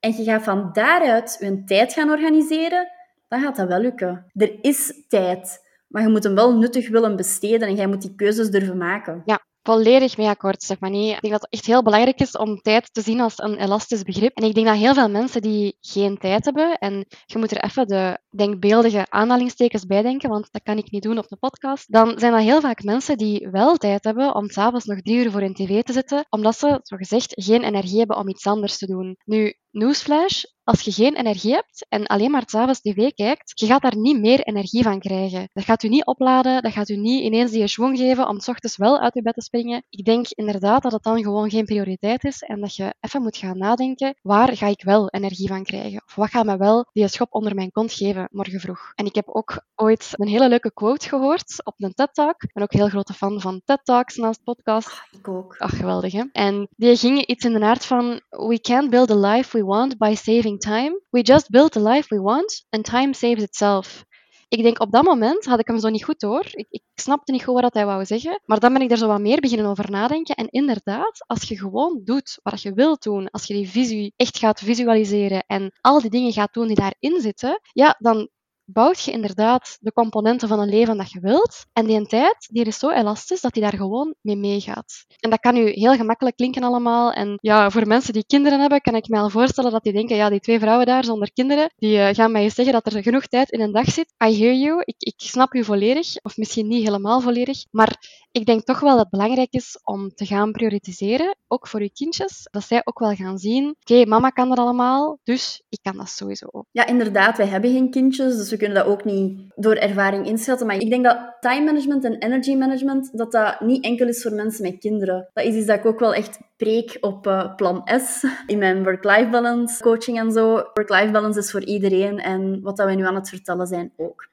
en 0.01 0.17
je 0.17 0.25
gaat 0.25 0.43
van 0.43 0.71
daaruit 0.73 1.37
je 1.41 1.65
tijd 1.65 1.93
gaan 1.93 2.11
organiseren, 2.11 2.89
dan 3.29 3.41
gaat 3.41 3.57
dat 3.57 3.69
wel 3.69 3.81
lukken. 3.81 4.31
Er 4.35 4.59
is 4.61 5.05
tijd. 5.09 5.67
Maar 5.89 6.03
je 6.03 6.09
moet 6.09 6.25
hem 6.25 6.35
wel 6.35 6.57
nuttig 6.57 6.89
willen 6.89 7.17
besteden 7.17 7.69
en 7.69 7.75
jij 7.75 7.87
moet 7.87 8.03
die 8.03 8.15
keuzes 8.15 8.51
durven 8.51 8.77
maken. 8.77 9.23
Ja, 9.25 9.47
volledig 9.63 10.17
mee 10.17 10.27
akkoord, 10.27 10.63
Stefanie. 10.63 11.15
Ik 11.15 11.21
denk 11.21 11.33
dat 11.33 11.43
het 11.43 11.53
echt 11.53 11.67
heel 11.67 11.83
belangrijk 11.83 12.21
is 12.21 12.33
om 12.37 12.61
tijd 12.61 12.95
te 12.95 13.01
zien 13.01 13.21
als 13.21 13.39
een 13.39 13.57
elastisch 13.57 14.03
begrip. 14.03 14.37
En 14.37 14.45
ik 14.45 14.55
denk 14.55 14.67
dat 14.67 14.77
heel 14.77 14.95
veel 14.95 15.09
mensen 15.09 15.43
die 15.43 15.77
geen 15.81 16.19
tijd 16.19 16.45
hebben, 16.45 16.79
en 16.79 17.05
je 17.27 17.39
moet 17.39 17.51
er 17.51 17.65
even 17.65 17.87
de 17.87 18.19
denkbeeldige 18.37 19.07
aanhalingstekens 19.09 19.87
bij 19.87 20.03
denken, 20.03 20.31
want 20.31 20.49
dat 20.51 20.63
kan 20.63 20.79
ik 20.79 20.91
niet 20.91 21.03
doen 21.03 21.19
op 21.19 21.29
de 21.29 21.37
podcast, 21.37 21.93
dan 21.93 22.19
zijn 22.19 22.33
dat 22.33 22.43
heel 22.43 22.61
vaak 22.61 22.83
mensen 22.83 23.19
die 23.19 23.49
wel 23.51 23.77
tijd 23.77 24.05
hebben 24.05 24.35
om 24.35 24.51
s'avonds 24.51 24.85
nog 24.85 25.01
drie 25.01 25.17
uur 25.17 25.31
voor 25.31 25.43
een 25.43 25.55
tv 25.55 25.83
te 25.83 25.93
zitten, 25.93 26.27
omdat 26.29 26.59
ze, 26.59 26.81
zo 26.83 26.97
gezegd, 26.97 27.33
geen 27.37 27.63
energie 27.63 27.99
hebben 27.99 28.17
om 28.17 28.29
iets 28.29 28.47
anders 28.47 28.79
te 28.79 28.87
doen. 28.87 29.17
Nu, 29.25 29.55
newsflash, 29.71 30.43
als 30.69 30.81
je 30.81 30.93
geen 30.93 31.17
energie 31.17 31.53
hebt 31.53 31.87
en 31.89 32.07
alleen 32.07 32.31
maar 32.31 32.43
s'avonds 32.47 32.81
tv 32.81 33.11
kijkt, 33.15 33.53
je 33.55 33.67
gaat 33.67 33.83
daar 33.83 33.97
niet 33.97 34.21
meer 34.21 34.41
energie 34.41 34.83
van 34.83 34.99
krijgen. 35.01 35.49
Dat 35.53 35.65
gaat 35.65 35.83
u 35.83 35.89
niet 35.89 36.05
opladen, 36.05 36.63
dat 36.63 36.73
gaat 36.73 36.89
u 36.89 36.97
niet 36.97 37.23
ineens 37.23 37.51
die 37.51 37.69
schwung 37.69 37.99
geven 37.99 38.29
om 38.29 38.41
s 38.41 38.49
ochtends 38.49 38.77
wel 38.77 38.99
uit 38.99 39.15
je 39.15 39.23
bed 39.23 39.35
te 39.35 39.41
springen. 39.41 39.85
Ik 39.91 40.05
denk 40.05 40.27
inderdaad 40.29 40.83
dat 40.83 40.93
het 40.93 41.03
dan 41.03 41.23
gewoon 41.23 41.51
geen 41.51 41.65
prioriteit 41.65 42.25
is 42.25 42.43
en 42.43 42.61
dat 42.61 42.77
je 42.77 42.95
even 43.01 43.23
moet 43.23 43.37
gaan 43.37 43.59
nadenken, 43.59 44.15
waar 44.23 44.57
ga 44.57 44.67
ik 44.67 44.83
wel 44.83 45.09
energie 45.09 45.49
van 45.49 45.65
krijgen? 45.65 46.03
Of 46.07 46.15
wat 46.15 46.31
gaat 46.31 46.45
me 46.45 46.57
wel 46.57 46.89
die 46.93 47.09
schop 47.09 47.35
onder 47.35 47.55
mijn 47.55 47.71
kont 47.71 47.93
geven 47.93 48.29
morgen 48.31 48.61
vroeg? 48.61 48.93
En 48.95 49.07
ik 49.07 49.15
heb 49.15 49.29
ook 49.29 49.63
ooit 49.75 50.09
een 50.11 50.29
hele 50.29 50.49
leuke 50.49 50.73
quote 50.73 51.09
gehoord 51.09 51.65
op 51.65 51.75
een 51.77 51.95
TED-talk. 51.95 52.43
Ik 52.43 52.53
ben 52.53 52.63
ook 52.63 52.73
heel 52.73 52.89
grote 52.89 53.13
fan 53.13 53.41
van 53.41 53.61
TED-talks 53.65 54.17
naast 54.17 54.45
podcast. 54.45 54.89
Ah, 54.89 55.19
ik 55.19 55.29
ook. 55.29 55.55
Ach, 55.59 55.77
geweldig 55.77 56.13
hè? 56.13 56.25
En 56.33 56.69
die 56.77 56.97
ging 56.97 57.27
iets 57.27 57.45
in 57.45 57.53
de 57.53 57.61
aard 57.61 57.85
van, 57.85 58.21
we 58.29 58.61
can't 58.61 58.91
build 58.91 59.11
a 59.11 59.35
life 59.35 59.57
we 59.57 59.65
want 59.65 59.99
by 59.99 60.15
saving 60.15 60.57
time. 60.59 61.01
We 61.11 61.23
just 61.23 61.51
build 61.51 61.73
the 61.73 61.81
life 61.81 62.15
we 62.15 62.21
want 62.21 62.65
and 62.71 62.85
time 62.85 63.15
saves 63.15 63.43
itself. 63.43 64.07
Ik 64.49 64.63
denk 64.63 64.81
op 64.81 64.93
dat 64.93 65.05
moment 65.05 65.45
had 65.45 65.59
ik 65.59 65.67
hem 65.67 65.79
zo 65.79 65.89
niet 65.89 66.05
goed 66.05 66.21
door. 66.21 66.45
Ik, 66.51 66.67
ik 66.71 66.83
snapte 66.95 67.33
niet 67.33 67.45
goed 67.45 67.61
wat 67.61 67.75
hij 67.75 67.87
wou 67.87 68.05
zeggen. 68.05 68.41
Maar 68.45 68.59
dan 68.59 68.73
ben 68.73 68.83
ik 68.83 68.91
er 68.91 68.97
zo 68.97 69.07
wat 69.07 69.21
meer 69.21 69.41
beginnen 69.41 69.67
over 69.67 69.91
nadenken. 69.91 70.35
En 70.35 70.49
inderdaad, 70.49 71.25
als 71.27 71.43
je 71.43 71.59
gewoon 71.59 72.01
doet 72.05 72.39
wat 72.43 72.63
je 72.63 72.73
wilt 72.73 73.03
doen, 73.03 73.31
als 73.31 73.45
je 73.45 73.55
die 73.55 73.69
visie 73.69 74.13
echt 74.17 74.39
gaat 74.39 74.61
visualiseren 74.61 75.45
en 75.47 75.73
al 75.81 76.01
die 76.01 76.11
dingen 76.11 76.33
gaat 76.33 76.53
doen 76.53 76.67
die 76.67 76.77
daarin 76.77 77.21
zitten, 77.21 77.61
ja, 77.73 77.97
dan 77.99 78.29
bouwt 78.73 79.03
je 79.03 79.11
inderdaad 79.11 79.77
de 79.81 79.93
componenten 79.93 80.49
van 80.49 80.61
een 80.61 80.69
leven 80.69 80.97
dat 80.97 81.11
je 81.11 81.21
wilt. 81.21 81.67
En 81.73 81.87
die 81.87 82.07
tijd 82.07 82.49
die 82.51 82.65
is 82.65 82.79
zo 82.79 82.91
elastisch 82.91 83.41
dat 83.41 83.53
die 83.53 83.63
daar 83.63 83.77
gewoon 83.77 84.15
mee 84.21 84.37
meegaat. 84.37 85.05
En 85.19 85.31
dat 85.31 85.41
kan 85.41 85.57
u 85.57 85.71
heel 85.71 85.95
gemakkelijk 85.97 86.37
klinken 86.37 86.63
allemaal. 86.63 87.13
En 87.13 87.39
ja, 87.41 87.71
voor 87.71 87.87
mensen 87.87 88.13
die 88.13 88.27
kinderen 88.27 88.61
hebben, 88.61 88.81
kan 88.81 88.95
ik 88.95 89.09
me 89.09 89.19
al 89.19 89.31
voorstellen 89.31 89.71
dat 89.71 89.83
die 89.83 89.93
denken, 89.93 90.17
ja, 90.17 90.29
die 90.29 90.41
twee 90.41 90.59
vrouwen 90.59 90.87
daar 90.87 91.05
zonder 91.05 91.33
kinderen, 91.33 91.73
die 91.77 91.97
uh, 91.97 92.09
gaan 92.09 92.33
mij 92.33 92.43
eens 92.43 92.55
zeggen 92.55 92.75
dat 92.75 92.93
er 92.93 93.03
genoeg 93.03 93.27
tijd 93.27 93.51
in 93.51 93.61
een 93.61 93.73
dag 93.73 93.91
zit. 93.91 94.15
I 94.25 94.39
hear 94.39 94.55
you. 94.55 94.83
Ik, 94.85 94.97
ik 94.99 95.15
snap 95.17 95.55
u 95.55 95.65
volledig. 95.65 96.17
Of 96.23 96.37
misschien 96.37 96.67
niet 96.67 96.85
helemaal 96.85 97.21
volledig. 97.21 97.65
Maar 97.71 98.27
ik 98.33 98.47
denk 98.47 98.63
toch 98.63 98.81
wel 98.81 98.91
dat 98.91 98.99
het 98.99 99.11
belangrijk 99.11 99.53
is 99.53 99.81
om 99.85 100.15
te 100.15 100.27
gaan 100.27 100.53
prioritiseren, 100.53 101.37
ook 101.47 101.69
voor 101.69 101.81
uw 101.81 101.89
kindjes, 101.93 102.49
dat 102.51 102.65
zij 102.65 102.81
ook 102.85 102.99
wel 102.99 103.15
gaan 103.15 103.39
zien, 103.39 103.77
oké, 103.81 104.05
mama 104.05 104.31
kan 104.31 104.49
dat 104.49 104.59
allemaal, 104.59 105.19
dus 105.23 105.63
ik 105.69 105.79
kan 105.83 105.97
dat 105.97 106.09
sowieso 106.09 106.47
ook. 106.51 106.65
Ja, 106.71 106.87
inderdaad, 106.87 107.37
wij 107.37 107.47
hebben 107.47 107.73
geen 107.73 107.91
kindjes, 107.91 108.37
dus 108.37 108.51
we 108.51 108.57
kunnen 108.59 108.77
dat 108.77 108.87
ook 108.87 109.05
niet 109.05 109.41
door 109.55 109.75
ervaring 109.75 110.27
inschatten. 110.27 110.67
Maar 110.67 110.81
ik 110.81 110.91
denk 110.91 111.05
dat 111.05 111.37
time 111.41 111.65
management 111.65 112.05
en 112.05 112.19
energy 112.19 112.55
management, 112.55 113.19
dat 113.19 113.33
dat 113.33 113.61
niet 113.61 113.85
enkel 113.85 114.09
is 114.09 114.23
voor 114.23 114.33
mensen 114.33 114.63
met 114.63 114.79
kinderen. 114.79 115.29
Dat 115.33 115.45
is 115.45 115.55
iets 115.55 115.67
dat 115.67 115.79
ik 115.79 115.87
ook 115.87 116.01
wel 116.01 116.15
echt 116.15 116.39
preek 116.57 116.97
op 117.01 117.27
uh, 117.27 117.55
plan 117.55 117.89
S, 118.01 118.25
in 118.47 118.59
mijn 118.59 118.83
work-life 118.83 119.29
balance 119.31 119.83
coaching 119.83 120.19
en 120.19 120.33
zo. 120.33 120.53
Work-life 120.53 121.11
balance 121.11 121.39
is 121.39 121.51
voor 121.51 121.65
iedereen 121.65 122.19
en 122.19 122.61
wat 122.63 122.77
dat 122.77 122.87
wij 122.87 122.95
nu 122.95 123.07
aan 123.07 123.15
het 123.15 123.29
vertellen 123.29 123.67
zijn 123.67 123.93
ook. 123.97 124.29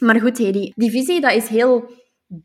Maar 0.00 0.20
goed, 0.20 0.38
Hedy, 0.38 0.72
die 0.74 0.90
visie 0.90 1.20
dat 1.20 1.32
is 1.32 1.48
heel 1.48 1.90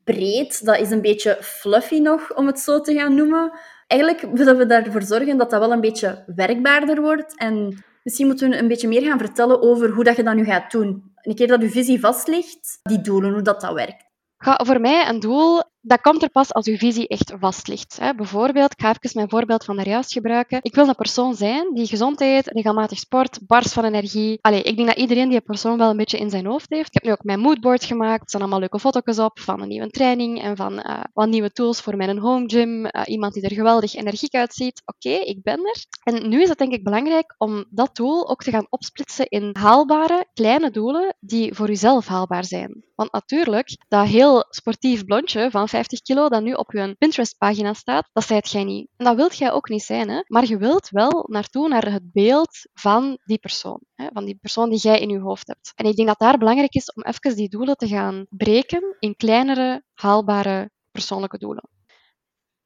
breed. 0.03 0.65
Dat 0.65 0.79
is 0.79 0.91
een 0.91 1.01
beetje 1.01 1.37
fluffy 1.41 1.99
nog, 1.99 2.35
om 2.35 2.47
het 2.47 2.59
zo 2.59 2.81
te 2.81 2.93
gaan 2.93 3.15
noemen. 3.15 3.51
Eigenlijk 3.87 4.37
willen 4.37 4.57
we 4.57 4.73
ervoor 4.73 5.01
zorgen 5.01 5.37
dat 5.37 5.49
dat 5.49 5.59
wel 5.59 5.71
een 5.71 5.81
beetje 5.81 6.23
werkbaarder 6.35 7.01
wordt. 7.01 7.37
En 7.37 7.83
misschien 8.07 8.27
moeten 8.27 8.49
we 8.49 8.57
een 8.57 8.67
beetje 8.67 8.87
meer 8.87 9.01
gaan 9.01 9.17
vertellen 9.17 9.61
over 9.61 9.89
hoe 9.89 10.03
dat 10.03 10.15
je 10.15 10.23
dat 10.23 10.35
nu 10.35 10.45
gaat 10.45 10.71
doen. 10.71 11.11
Een 11.21 11.35
keer 11.35 11.47
dat 11.47 11.61
je 11.61 11.69
visie 11.69 11.99
vast 11.99 12.27
ligt, 12.27 12.79
die 12.83 13.01
doelen, 13.01 13.33
hoe 13.33 13.41
dat, 13.41 13.61
dat 13.61 13.73
werkt. 13.73 14.05
Ga 14.37 14.59
voor 14.65 14.81
mij 14.81 15.09
een 15.09 15.19
doel 15.19 15.63
dat 15.87 16.01
komt 16.01 16.23
er 16.23 16.29
pas 16.29 16.53
als 16.53 16.65
uw 16.65 16.77
visie 16.77 17.07
echt 17.07 17.33
vast 17.39 17.67
ligt. 17.67 17.97
Hè. 17.99 18.15
Bijvoorbeeld, 18.15 18.71
ik 18.71 18.81
ga 18.81 18.89
even 18.89 19.11
mijn 19.13 19.29
voorbeeld 19.29 19.65
van 19.65 19.75
daarjuist 19.75 20.11
gebruiken. 20.11 20.59
Ik 20.61 20.75
wil 20.75 20.87
een 20.87 20.95
persoon 20.95 21.35
zijn 21.35 21.73
die 21.73 21.87
gezond 21.87 22.21
eet, 22.21 22.47
regelmatig 22.47 22.97
sport, 22.97 23.39
barst 23.47 23.73
van 23.73 23.83
energie. 23.83 24.37
Allee, 24.41 24.61
ik 24.61 24.75
denk 24.75 24.87
dat 24.87 24.97
iedereen 24.97 25.29
die 25.29 25.41
persoon 25.41 25.77
wel 25.77 25.89
een 25.89 25.97
beetje 25.97 26.17
in 26.17 26.29
zijn 26.29 26.45
hoofd 26.45 26.69
heeft. 26.69 26.87
Ik 26.87 26.93
heb 26.93 27.03
nu 27.03 27.11
ook 27.11 27.23
mijn 27.23 27.39
moodboard 27.39 27.83
gemaakt. 27.83 28.21
Er 28.21 28.27
staan 28.29 28.41
allemaal 28.41 28.59
leuke 28.59 28.79
foto's 28.79 29.19
op 29.19 29.39
van 29.39 29.61
een 29.61 29.67
nieuwe 29.67 29.89
training 29.89 30.41
en 30.41 30.55
van 30.55 30.73
uh, 30.73 30.99
wat 31.13 31.29
nieuwe 31.29 31.51
tools 31.51 31.81
voor 31.81 31.95
mijn 31.95 32.17
home 32.17 32.49
gym. 32.49 32.85
Uh, 32.85 33.01
iemand 33.05 33.33
die 33.33 33.43
er 33.43 33.53
geweldig 33.53 33.95
energiek 33.95 34.35
uitziet. 34.35 34.81
Oké, 34.85 35.09
ik 35.09 35.43
ben 35.43 35.59
er. 35.65 35.85
En 36.03 36.29
nu 36.29 36.41
is 36.41 36.49
het 36.49 36.57
denk 36.57 36.73
ik 36.73 36.83
belangrijk 36.83 37.35
om 37.37 37.65
dat 37.69 37.95
doel 37.95 38.29
ook 38.29 38.43
te 38.43 38.51
gaan 38.51 38.67
opsplitsen 38.69 39.27
in 39.29 39.55
haalbare, 39.59 40.25
kleine 40.33 40.71
doelen 40.71 41.15
die 41.19 41.53
voor 41.53 41.69
uzelf 41.69 42.07
haalbaar 42.07 42.45
zijn. 42.45 42.85
Want 42.95 43.11
natuurlijk, 43.11 43.77
dat 43.87 44.07
heel 44.07 44.45
sportief 44.49 45.05
blondje 45.05 45.51
van 45.51 45.67
50 45.77 46.01
kilo 46.01 46.29
dat 46.29 46.43
nu 46.43 46.53
op 46.53 46.71
je 46.71 46.95
Pinterest-pagina 46.97 47.73
staat, 47.73 48.09
dat 48.13 48.23
zijt 48.23 48.49
jij 48.49 48.63
niet. 48.63 48.89
En 48.97 49.05
dat 49.05 49.15
wilt 49.15 49.37
jij 49.37 49.51
ook 49.51 49.69
niet 49.69 49.83
zijn, 49.83 50.09
hè? 50.09 50.21
maar 50.27 50.47
je 50.47 50.57
wilt 50.57 50.89
wel 50.89 51.25
naartoe 51.29 51.67
naar 51.67 51.91
het 51.91 52.11
beeld 52.11 52.67
van 52.73 53.17
die 53.25 53.37
persoon. 53.37 53.79
Hè? 53.95 54.07
Van 54.13 54.25
die 54.25 54.37
persoon 54.41 54.69
die 54.69 54.79
jij 54.79 54.99
in 54.99 55.09
je 55.09 55.19
hoofd 55.19 55.47
hebt. 55.47 55.71
En 55.75 55.85
ik 55.85 55.95
denk 55.95 56.07
dat 56.07 56.19
daar 56.19 56.37
belangrijk 56.37 56.73
is 56.73 56.93
om 56.93 57.03
even 57.03 57.35
die 57.35 57.49
doelen 57.49 57.75
te 57.75 57.87
gaan 57.87 58.25
breken 58.29 58.95
in 58.99 59.15
kleinere, 59.15 59.83
haalbare 59.93 60.69
persoonlijke 60.91 61.37
doelen. 61.37 61.69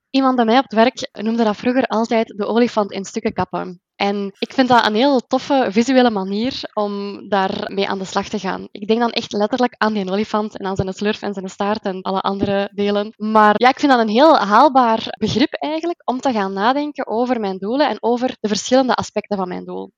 Iemand 0.10 0.36
bij 0.36 0.46
mij 0.46 0.58
op 0.58 0.64
het 0.64 0.74
werk 0.74 1.10
noemde 1.12 1.44
dat 1.44 1.56
vroeger 1.56 1.86
altijd 1.86 2.28
de 2.28 2.46
olifant 2.46 2.92
in 2.92 3.06
stukken 3.06 3.34
kappen. 3.34 3.82
En 4.02 4.32
ik 4.40 4.54
vind 4.54 4.68
dat 4.68 4.86
een 4.86 4.96
heel 4.96 5.20
toffe 5.28 5.68
visuele 5.70 6.10
manier 6.10 6.62
om 6.74 7.20
daarmee 7.30 7.88
aan 7.88 8.00
de 8.00 8.06
slag 8.06 8.28
te 8.30 8.40
gaan. 8.40 8.68
Ik 8.72 8.88
denk 8.88 9.00
dan 9.00 9.12
echt 9.12 9.32
letterlijk 9.32 9.76
aan 9.78 9.94
die 9.94 10.12
olifant 10.12 10.58
en 10.58 10.66
aan 10.66 10.76
zijn 10.76 10.94
slurf 10.94 11.22
en 11.22 11.34
zijn 11.34 11.50
staart 11.50 11.84
en 11.84 12.02
alle 12.02 12.22
andere 12.22 12.70
delen. 12.74 13.14
Maar 13.18 13.54
ja, 13.58 13.70
ik 13.70 13.80
vind 13.80 13.92
dat 13.92 14.02
een 14.02 14.08
heel 14.08 14.38
haalbaar 14.38 15.06
begrip 15.20 15.54
eigenlijk 15.54 16.02
om 16.06 16.20
te 16.20 16.32
gaan 16.32 16.54
nadenken 16.54 17.08
over 17.08 17.40
mijn 17.40 17.58
doelen 17.58 17.90
en 17.90 17.98
over 18.00 18.38
de 18.40 18.48
verschillende 18.48 18.96
aspecten 18.96 19.38
van 19.38 19.48
mijn 19.48 19.66
doel. 19.66 19.92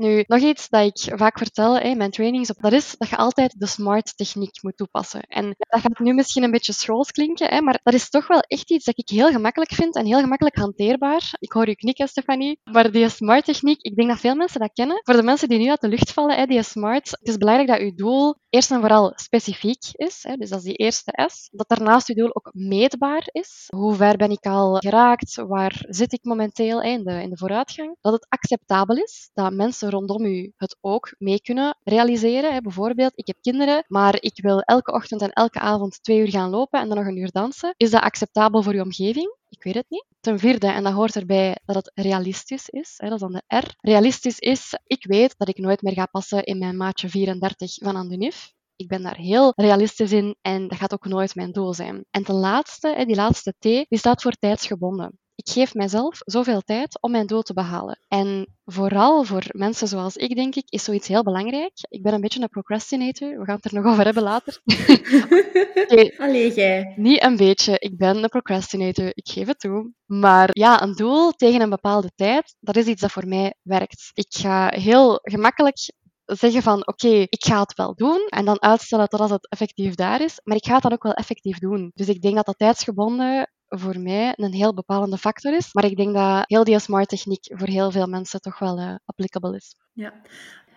Nu, 0.00 0.24
nog 0.26 0.40
iets 0.40 0.68
dat 0.68 0.84
ik 0.84 1.18
vaak 1.18 1.38
vertel 1.38 1.78
in 1.78 1.96
mijn 1.96 2.10
trainings, 2.10 2.52
dat 2.60 2.72
is 2.72 2.94
dat 2.98 3.08
je 3.08 3.16
altijd 3.16 3.58
de 3.58 3.66
SMART 3.66 4.16
techniek 4.16 4.62
moet 4.62 4.76
toepassen. 4.76 5.20
En 5.20 5.54
dat 5.58 5.80
gaat 5.80 5.98
nu 5.98 6.14
misschien 6.14 6.42
een 6.42 6.50
beetje 6.50 6.72
schools 6.72 7.10
klinken, 7.10 7.64
maar 7.64 7.80
dat 7.82 7.94
is 7.94 8.10
toch 8.10 8.26
wel 8.26 8.40
echt 8.40 8.70
iets 8.70 8.84
dat 8.84 8.98
ik 8.98 9.08
heel 9.08 9.30
gemakkelijk 9.30 9.72
vind 9.72 9.96
en 9.96 10.06
heel 10.06 10.20
gemakkelijk 10.20 10.56
hanteerbaar. 10.56 11.32
Ik 11.38 11.52
hoor 11.52 11.68
je 11.68 11.76
knikken, 11.76 12.08
Stefanie. 12.08 12.60
Maar 12.64 12.90
die 12.90 13.08
SMART 13.08 13.44
techniek, 13.44 13.82
ik 13.82 13.96
denk 13.96 14.08
dat 14.08 14.20
veel 14.20 14.34
mensen 14.34 14.60
dat 14.60 14.72
kennen. 14.72 15.00
Voor 15.04 15.14
de 15.14 15.22
mensen 15.22 15.48
die 15.48 15.58
nu 15.58 15.70
uit 15.70 15.80
de 15.80 15.88
lucht 15.88 16.12
vallen, 16.12 16.48
die 16.48 16.62
SMART, 16.62 17.10
het 17.10 17.28
is 17.28 17.36
belangrijk 17.36 17.68
dat 17.68 17.80
je 17.80 17.94
doel 17.94 18.34
eerst 18.48 18.70
en 18.70 18.80
vooral 18.80 19.12
specifiek 19.14 19.84
is. 19.92 20.26
Dus 20.38 20.48
dat 20.48 20.58
is 20.58 20.64
die 20.64 20.76
eerste 20.76 21.12
S. 21.26 21.48
Dat 21.52 21.68
daarnaast 21.68 22.06
je 22.06 22.14
doel 22.14 22.34
ook 22.34 22.50
meetbaar 22.52 23.28
is. 23.32 23.66
Hoe 23.68 23.94
ver 23.94 24.16
ben 24.16 24.30
ik 24.30 24.46
al 24.46 24.76
geraakt? 24.76 25.34
Waar 25.34 25.84
zit 25.88 26.12
ik 26.12 26.24
momenteel 26.24 26.82
in 26.82 27.04
in 27.04 27.30
de 27.30 27.36
vooruitgang? 27.36 27.96
Dat 28.00 28.12
het 28.12 28.26
acceptabel 28.28 28.96
is, 28.96 29.30
dat 29.34 29.52
mensen 29.52 29.89
rondom 29.90 30.24
u 30.24 30.52
het 30.56 30.76
ook 30.80 31.14
mee 31.18 31.40
kunnen 31.40 31.76
realiseren. 31.82 32.62
Bijvoorbeeld, 32.62 33.12
ik 33.14 33.26
heb 33.26 33.36
kinderen, 33.40 33.84
maar 33.86 34.16
ik 34.20 34.42
wil 34.42 34.60
elke 34.60 34.92
ochtend 34.92 35.22
en 35.22 35.30
elke 35.30 35.60
avond 35.60 36.02
twee 36.02 36.18
uur 36.18 36.30
gaan 36.30 36.50
lopen 36.50 36.80
en 36.80 36.88
dan 36.88 36.96
nog 36.96 37.06
een 37.06 37.16
uur 37.16 37.30
dansen. 37.30 37.74
Is 37.76 37.90
dat 37.90 38.02
acceptabel 38.02 38.62
voor 38.62 38.72
uw 38.72 38.82
omgeving? 38.82 39.36
Ik 39.48 39.62
weet 39.62 39.74
het 39.74 39.86
niet. 39.88 40.04
Ten 40.20 40.38
vierde, 40.38 40.66
en 40.66 40.82
dat 40.82 40.92
hoort 40.92 41.16
erbij, 41.16 41.56
dat 41.64 41.76
het 41.76 41.90
realistisch 41.94 42.68
is. 42.68 42.94
Hè, 42.96 43.08
dat 43.08 43.14
is 43.14 43.20
dan 43.20 43.32
de 43.32 43.56
R. 43.56 43.74
Realistisch 43.80 44.38
is, 44.38 44.78
ik 44.86 45.06
weet 45.06 45.34
dat 45.38 45.48
ik 45.48 45.58
nooit 45.58 45.82
meer 45.82 45.92
ga 45.92 46.06
passen 46.06 46.44
in 46.44 46.58
mijn 46.58 46.76
maatje 46.76 47.08
34 47.08 47.74
van 47.74 47.96
aan 47.96 48.08
de. 48.08 48.32
Ik 48.76 48.88
ben 48.88 49.02
daar 49.02 49.16
heel 49.16 49.52
realistisch 49.56 50.12
in 50.12 50.36
en 50.42 50.68
dat 50.68 50.78
gaat 50.78 50.92
ook 50.92 51.06
nooit 51.06 51.34
mijn 51.34 51.52
doel 51.52 51.74
zijn. 51.74 52.04
En 52.10 52.22
de 52.22 52.32
laatste, 52.32 53.04
die 53.06 53.16
laatste 53.16 53.54
T, 53.58 53.62
die 53.62 53.98
staat 53.98 54.22
voor 54.22 54.32
tijdsgebonden 54.32 55.18
ik 55.40 55.52
geef 55.52 55.74
mijzelf 55.74 56.20
zoveel 56.24 56.60
tijd 56.60 57.02
om 57.02 57.10
mijn 57.10 57.26
doel 57.26 57.42
te 57.42 57.52
behalen. 57.52 57.98
En 58.08 58.46
vooral 58.64 59.24
voor 59.24 59.44
mensen 59.48 59.88
zoals 59.88 60.16
ik, 60.16 60.34
denk 60.34 60.54
ik, 60.54 60.66
is 60.68 60.84
zoiets 60.84 61.08
heel 61.08 61.22
belangrijk. 61.22 61.72
Ik 61.88 62.02
ben 62.02 62.14
een 62.14 62.20
beetje 62.20 62.40
een 62.40 62.48
procrastinator. 62.48 63.38
We 63.38 63.44
gaan 63.44 63.56
het 63.60 63.64
er 63.64 63.74
nog 63.74 63.92
over 63.92 64.04
hebben 64.04 64.22
later. 64.22 64.60
okay. 65.82 66.14
Allee, 66.18 66.54
jij. 66.54 66.92
Niet 66.96 67.22
een 67.22 67.36
beetje. 67.36 67.78
Ik 67.78 67.96
ben 67.96 68.22
een 68.22 68.28
procrastinator. 68.28 69.10
Ik 69.14 69.28
geef 69.28 69.46
het 69.46 69.60
toe. 69.60 69.92
Maar 70.06 70.48
ja, 70.52 70.82
een 70.82 70.94
doel 70.94 71.32
tegen 71.32 71.60
een 71.60 71.70
bepaalde 71.70 72.10
tijd, 72.14 72.56
dat 72.60 72.76
is 72.76 72.86
iets 72.86 73.00
dat 73.00 73.12
voor 73.12 73.26
mij 73.26 73.54
werkt. 73.62 74.10
Ik 74.12 74.26
ga 74.28 74.68
heel 74.68 75.18
gemakkelijk 75.22 75.78
zeggen 76.24 76.62
van 76.62 76.86
oké, 76.86 77.08
ik 77.08 77.44
ga 77.44 77.60
het 77.60 77.74
wel 77.74 77.94
doen 77.94 78.26
en 78.28 78.44
dan 78.44 78.62
uitstellen 78.62 79.08
totdat 79.08 79.30
het 79.30 79.48
effectief 79.48 79.94
daar 79.94 80.20
is, 80.20 80.40
maar 80.44 80.56
ik 80.56 80.64
ga 80.64 80.74
het 80.74 80.82
dan 80.82 80.92
ook 80.92 81.02
wel 81.02 81.12
effectief 81.12 81.58
doen. 81.58 81.90
Dus 81.94 82.08
ik 82.08 82.22
denk 82.22 82.34
dat 82.34 82.46
dat 82.46 82.58
tijdsgebonden 82.58 83.50
voor 83.70 84.00
mij 84.00 84.32
een 84.36 84.52
heel 84.52 84.74
bepalende 84.74 85.18
factor 85.18 85.54
is, 85.54 85.72
maar 85.72 85.84
ik 85.84 85.96
denk 85.96 86.14
dat 86.14 86.44
heel 86.46 86.64
die 86.64 86.78
smart 86.78 87.08
techniek 87.08 87.50
voor 87.54 87.68
heel 87.68 87.90
veel 87.90 88.06
mensen 88.06 88.40
toch 88.40 88.58
wel 88.58 88.78
uh, 88.78 88.94
applicable 89.04 89.56
is. 89.56 89.74
Ja. 89.92 90.12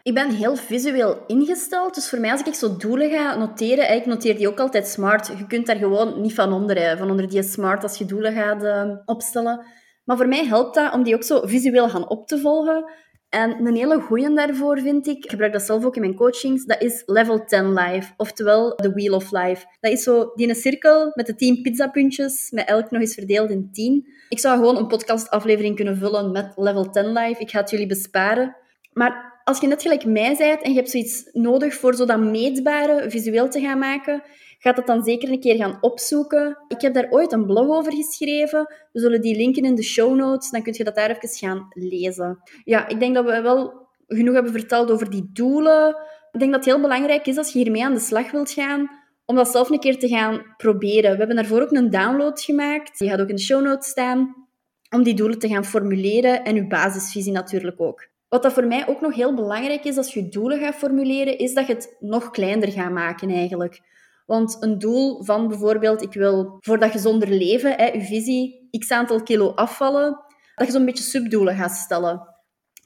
Ik 0.03 0.13
ben 0.13 0.29
heel 0.29 0.55
visueel 0.55 1.23
ingesteld, 1.27 1.95
dus 1.95 2.09
voor 2.09 2.19
mij 2.19 2.31
als 2.31 2.43
ik 2.43 2.53
zo 2.53 2.77
doelen 2.77 3.09
ga 3.09 3.35
noteren, 3.35 3.95
ik 3.95 4.05
noteer 4.05 4.37
die 4.37 4.47
ook 4.47 4.59
altijd 4.59 4.87
smart. 4.87 5.27
Je 5.27 5.47
kunt 5.47 5.65
daar 5.65 5.75
gewoon 5.75 6.21
niet 6.21 6.33
van 6.33 6.53
onder, 6.53 6.97
van 6.97 7.09
onder 7.09 7.29
die 7.29 7.43
smart 7.43 7.83
als 7.83 7.97
je 7.97 8.05
doelen 8.05 8.33
gaat 8.33 9.01
opstellen. 9.05 9.65
Maar 10.03 10.17
voor 10.17 10.27
mij 10.27 10.45
helpt 10.45 10.75
dat 10.75 10.93
om 10.93 11.03
die 11.03 11.15
ook 11.15 11.23
zo 11.23 11.41
visueel 11.43 11.89
gaan 11.89 12.09
op 12.09 12.27
te 12.27 12.39
volgen. 12.39 12.91
En 13.33 13.65
een 13.65 13.75
hele 13.75 13.99
goeie 13.99 14.33
daarvoor 14.33 14.79
vind 14.79 15.07
ik, 15.07 15.23
ik 15.23 15.29
gebruik 15.29 15.53
dat 15.53 15.61
zelf 15.61 15.85
ook 15.85 15.95
in 15.95 16.01
mijn 16.01 16.15
coachings, 16.15 16.65
dat 16.65 16.81
is 16.81 17.03
Level 17.05 17.45
10 17.45 17.73
Life, 17.73 18.13
oftewel 18.17 18.75
The 18.75 18.93
Wheel 18.93 19.13
of 19.15 19.31
Life. 19.31 19.65
Dat 19.79 19.91
is 19.91 20.03
zo 20.03 20.31
die 20.35 20.55
cirkel 20.55 21.11
met 21.13 21.25
de 21.25 21.35
10 21.35 21.61
pizzapuntjes, 21.61 22.51
met 22.51 22.67
elk 22.67 22.91
nog 22.91 23.01
eens 23.01 23.13
verdeeld 23.13 23.49
in 23.49 23.69
10. 23.71 24.07
Ik 24.29 24.39
zou 24.39 24.57
gewoon 24.57 24.77
een 24.77 24.87
podcastaflevering 24.87 25.75
kunnen 25.75 25.97
vullen 25.97 26.31
met 26.31 26.53
Level 26.55 26.89
10 26.89 27.13
Life. 27.13 27.41
Ik 27.41 27.49
ga 27.49 27.59
het 27.59 27.69
jullie 27.69 27.87
besparen. 27.87 28.55
Maar 28.93 29.41
als 29.43 29.59
je 29.59 29.67
net 29.67 29.81
gelijk 29.81 30.05
mij 30.05 30.35
bent 30.37 30.61
en 30.61 30.69
je 30.69 30.77
hebt 30.77 30.89
zoiets 30.89 31.29
nodig 31.31 31.73
voor 31.73 31.95
zo 31.95 32.05
dat 32.05 32.19
meetbare 32.19 33.09
visueel 33.09 33.49
te 33.49 33.59
gaan 33.59 33.79
maken, 33.79 34.23
Gaat 34.63 34.77
het 34.77 34.87
dan 34.87 35.03
zeker 35.03 35.29
een 35.29 35.39
keer 35.39 35.55
gaan 35.55 35.77
opzoeken. 35.81 36.57
Ik 36.67 36.81
heb 36.81 36.93
daar 36.93 37.07
ooit 37.09 37.31
een 37.31 37.45
blog 37.45 37.67
over 37.77 37.93
geschreven. 37.93 38.73
We 38.91 38.99
zullen 38.99 39.21
die 39.21 39.35
linken 39.35 39.63
in 39.63 39.75
de 39.75 39.83
show 39.83 40.15
notes. 40.15 40.49
Dan 40.49 40.61
kun 40.61 40.73
je 40.77 40.83
dat 40.83 40.95
daar 40.95 41.09
even 41.09 41.29
gaan 41.29 41.67
lezen. 41.69 42.39
Ja, 42.63 42.87
ik 42.87 42.99
denk 42.99 43.15
dat 43.15 43.25
we 43.25 43.41
wel 43.41 43.87
genoeg 44.07 44.33
hebben 44.33 44.51
verteld 44.51 44.91
over 44.91 45.09
die 45.09 45.29
doelen. 45.33 45.89
Ik 46.31 46.39
denk 46.39 46.51
dat 46.51 46.65
het 46.65 46.73
heel 46.73 46.81
belangrijk 46.81 47.27
is 47.27 47.37
als 47.37 47.53
je 47.53 47.59
hiermee 47.59 47.83
aan 47.83 47.93
de 47.93 47.99
slag 47.99 48.31
wilt 48.31 48.51
gaan, 48.51 48.89
om 49.25 49.35
dat 49.35 49.47
zelf 49.47 49.69
een 49.69 49.79
keer 49.79 49.99
te 49.99 50.07
gaan 50.07 50.45
proberen. 50.57 51.11
We 51.11 51.17
hebben 51.17 51.35
daarvoor 51.35 51.61
ook 51.61 51.71
een 51.71 51.89
download 51.89 52.41
gemaakt. 52.41 52.99
Die 52.99 53.09
gaat 53.09 53.21
ook 53.21 53.29
in 53.29 53.35
de 53.35 53.41
show 53.41 53.63
notes 53.63 53.89
staan. 53.89 54.35
Om 54.89 55.03
die 55.03 55.13
doelen 55.13 55.39
te 55.39 55.47
gaan 55.47 55.65
formuleren 55.65 56.43
en 56.43 56.55
uw 56.55 56.67
basisvisie 56.67 57.31
natuurlijk 57.31 57.81
ook. 57.81 58.07
Wat 58.29 58.43
dat 58.43 58.53
voor 58.53 58.67
mij 58.67 58.87
ook 58.87 59.01
nog 59.01 59.15
heel 59.15 59.35
belangrijk 59.35 59.83
is 59.83 59.97
als 59.97 60.13
je 60.13 60.29
doelen 60.29 60.59
gaat 60.59 60.75
formuleren, 60.75 61.37
is 61.37 61.53
dat 61.53 61.67
je 61.67 61.73
het 61.73 61.95
nog 61.99 62.29
kleiner 62.29 62.71
gaat 62.71 62.91
maken 62.91 63.29
eigenlijk. 63.29 63.81
Want 64.25 64.57
een 64.59 64.79
doel 64.79 65.23
van 65.23 65.47
bijvoorbeeld, 65.47 66.01
ik 66.01 66.13
wil 66.13 66.57
voor 66.59 66.79
dat 66.79 66.91
gezonder 66.91 67.29
leven, 67.29 67.75
hè, 67.75 67.93
uw 67.93 68.01
visie, 68.01 68.67
x 68.79 68.91
aantal 68.91 69.23
kilo 69.23 69.49
afvallen, 69.49 70.19
dat 70.55 70.67
je 70.67 70.73
zo'n 70.73 70.85
beetje 70.85 71.03
subdoelen 71.03 71.55
gaat 71.55 71.75
stellen. 71.75 72.27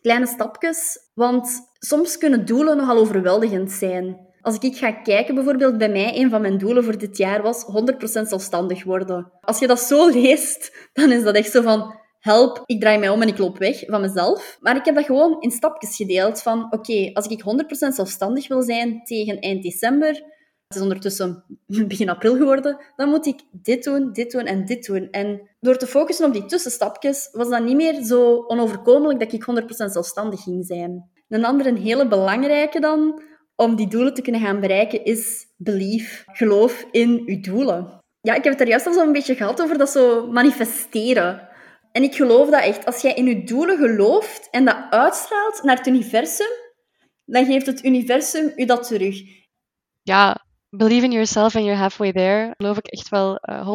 Kleine 0.02 0.28
stapjes, 0.28 1.10
want 1.14 1.50
soms 1.74 2.18
kunnen 2.18 2.46
doelen 2.46 2.78
nogal 2.78 2.98
overweldigend 2.98 3.72
zijn. 3.72 4.26
Als 4.42 4.58
ik 4.58 4.78
ga 4.78 4.92
kijken, 4.92 5.36
bijvoorbeeld 5.36 5.78
bij 5.78 5.90
mij, 5.90 6.20
een 6.20 6.30
van 6.30 6.42
mijn 6.42 6.58
doelen 6.58 6.84
voor 6.84 6.98
dit 6.98 7.18
jaar 7.18 7.42
was 7.42 7.66
100% 7.66 8.28
zelfstandig 8.28 8.84
worden. 8.84 9.32
Als 9.42 9.60
je 9.60 9.68
dat 9.68 9.80
zo 9.80 10.10
leest, 10.20 10.90
dan 10.94 11.12
is 11.12 11.24
dat 11.24 11.36
echt 11.36 11.52
zo 11.52 11.62
van, 11.62 11.96
help, 12.20 12.64
ik 12.66 12.80
draai 12.80 12.98
mij 12.98 13.10
om 13.10 13.22
en 13.22 13.28
ik 13.28 13.38
loop 13.38 13.58
weg 13.58 13.84
van 13.86 14.02
mezelf. 14.02 14.58
Maar 14.60 14.76
ik 14.76 14.86
heb 14.86 14.96
dat 14.96 15.06
gewoon 15.06 15.42
in 15.42 15.52
stapjes 15.52 15.96
gedeeld 15.96 16.42
van, 16.42 16.68
oké, 16.70 17.10
als 17.14 17.28
ik 17.28 17.42
100% 17.42 17.88
zelfstandig 17.88 18.48
wil 18.48 18.62
zijn 18.62 19.04
tegen 19.04 19.40
eind 19.40 19.64
december, 19.64 20.24
het 20.68 20.76
is 20.76 20.82
ondertussen 20.82 21.44
begin 21.88 22.10
april 22.10 22.36
geworden, 22.36 22.78
dan 22.96 23.10
moet 23.10 23.26
ik 23.26 23.42
dit 23.52 23.84
doen, 23.84 24.14
dit 24.14 24.32
doen 24.32 24.46
en 24.46 24.66
dit 24.66 24.86
doen. 24.86 25.08
En 25.12 25.50
door 25.60 25.78
te 25.78 25.88
focussen 25.88 26.26
op 26.26 26.34
die 26.34 26.46
tussenstapjes, 26.46 27.30
was 27.32 27.50
dat 27.50 27.64
niet 27.64 27.76
meer 27.76 28.04
zo 28.04 28.44
onoverkomelijk 28.48 29.20
dat 29.20 29.34
ik 29.34 29.46
100% 29.62 29.66
zelfstandig 29.68 30.44
ging 30.44 30.66
zijn. 30.66 31.12
Een 31.30 31.46
andere, 31.46 31.70
een 31.70 31.78
hele 31.78 32.08
belangrijke 32.08 32.80
dan, 32.80 33.22
om 33.56 33.76
die 33.76 33.88
doelen 33.88 34.14
te 34.14 34.22
kunnen 34.22 34.42
gaan 34.42 34.60
bereiken, 34.60 35.04
is 35.04 35.46
belief. 35.58 36.24
Geloof 36.28 36.88
in 36.92 37.24
uw 37.26 37.40
doelen. 37.40 38.00
Ja, 38.22 38.34
ik 38.34 38.44
heb 38.44 38.54
het 38.54 38.62
er 38.62 38.68
juist 38.68 38.88
al 38.88 38.94
zo'n 38.94 39.12
beetje 39.12 39.36
gehad 39.36 39.62
over 39.62 39.78
dat 39.78 39.90
zo 39.90 40.32
manifesteren. 40.32 41.48
En 41.92 42.04
ik 42.04 42.16
geloof 42.16 42.50
dat 42.50 42.62
echt. 42.62 42.86
Als 42.86 43.02
jij 43.02 43.14
in 43.14 43.26
je 43.26 43.44
doelen 43.44 43.78
gelooft 43.78 44.48
en 44.52 44.66
dat 44.66 44.78
uitstraalt 44.90 45.64
naar 45.64 45.78
het 45.78 45.88
universum, 45.88 46.52
dan 47.26 47.46
geeft 47.46 47.66
het 47.66 47.84
universum 47.84 48.52
u 48.56 48.66
dat 48.66 48.88
terug. 48.88 49.16
Ja, 50.04 50.47
believe 50.70 51.04
in 51.04 51.12
yourself 51.12 51.56
and 51.56 51.66
you're 51.66 51.80
halfway 51.80 52.12
there. 52.12 52.54
Geloof 52.58 52.78
ik 52.78 52.88
echt 52.88 53.10
wel 53.10 53.40
uh, 53.42 53.60
eh, 53.60 53.68